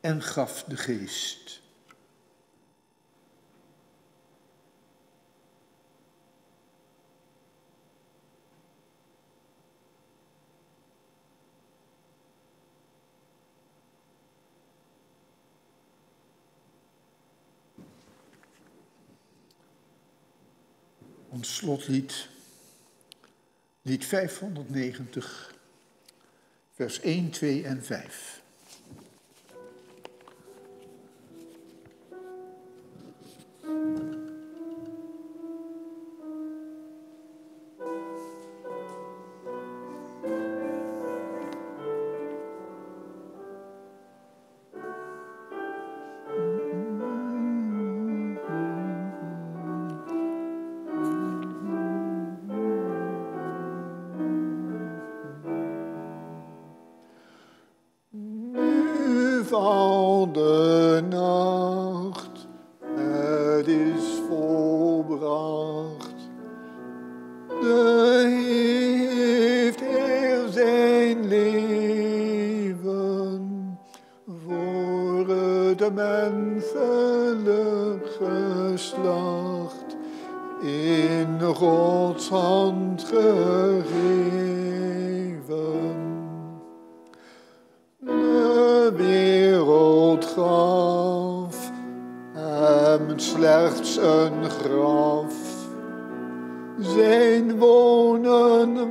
en 0.00 0.22
gaf 0.22 0.64
de 0.64 0.76
geest. 0.76 1.62
Ons 21.36 21.56
slotlied, 21.56 22.28
lied 23.82 24.04
590, 24.04 25.54
vers 26.74 27.00
1, 27.00 27.30
2 27.30 27.64
en 27.64 27.82
5. 27.82 28.42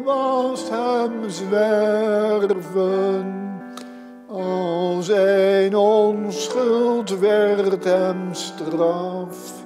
was 0.05 0.69
hem 0.69 1.29
zwerven. 1.29 2.63
Al 4.27 5.01
zijn 5.01 5.75
onschuld 5.75 7.19
werd 7.19 7.83
hem 7.83 8.27
straf 8.31 9.63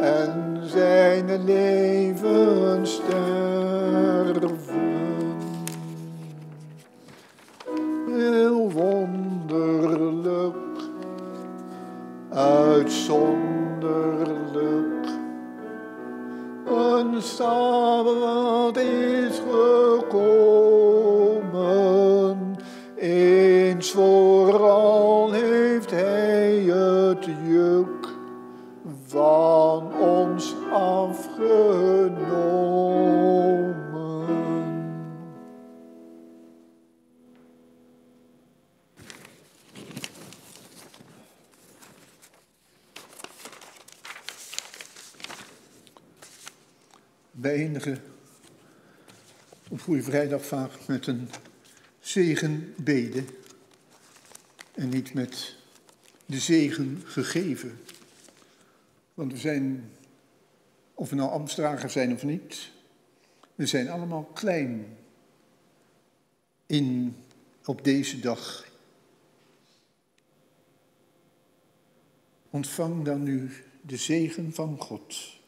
en 0.00 0.60
zijn 0.64 1.44
leven 1.44 2.86
sterven. 2.86 4.34
Heel 8.06 8.70
wonderlijk, 8.70 10.56
uitzonderlijk 12.30 13.45
Sabbath 17.36 18.78
Goede 49.86 50.02
Vrijdag 50.02 50.44
vaak 50.44 50.86
met 50.86 51.06
een 51.06 51.28
zegenbede 52.00 53.24
en 54.74 54.88
niet 54.88 55.14
met 55.14 55.56
de 56.26 56.38
zegen 56.38 57.02
gegeven. 57.04 57.78
Want 59.14 59.32
we 59.32 59.38
zijn, 59.38 59.90
of 60.94 61.10
we 61.10 61.16
nou 61.16 61.30
ambtsdragers 61.30 61.92
zijn 61.92 62.12
of 62.12 62.22
niet, 62.22 62.70
we 63.54 63.66
zijn 63.66 63.88
allemaal 63.88 64.24
klein 64.24 64.96
in, 66.66 67.16
op 67.64 67.84
deze 67.84 68.20
dag. 68.20 68.66
Ontvang 72.50 73.04
dan 73.04 73.22
nu 73.22 73.50
de 73.80 73.96
zegen 73.96 74.54
van 74.54 74.78
God. 74.78 75.38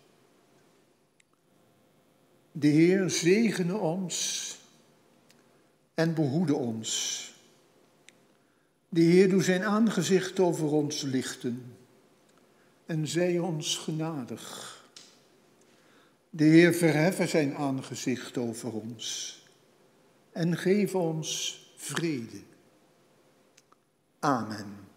De 2.58 2.66
Heer 2.66 3.10
zegene 3.10 3.76
ons 3.76 4.56
en 5.94 6.14
behoede 6.14 6.54
ons. 6.54 7.22
De 8.88 9.00
Heer 9.00 9.28
doet 9.28 9.44
zijn 9.44 9.64
aangezicht 9.64 10.40
over 10.40 10.72
ons 10.72 11.02
lichten 11.02 11.76
en 12.86 13.06
zij 13.06 13.38
ons 13.38 13.76
genadig. 13.76 14.76
De 16.30 16.44
Heer 16.44 16.74
verheffe 16.74 17.26
zijn 17.26 17.54
aangezicht 17.54 18.36
over 18.38 18.72
ons 18.72 19.36
en 20.32 20.56
geef 20.56 20.94
ons 20.94 21.60
vrede. 21.76 22.40
Amen. 24.18 24.87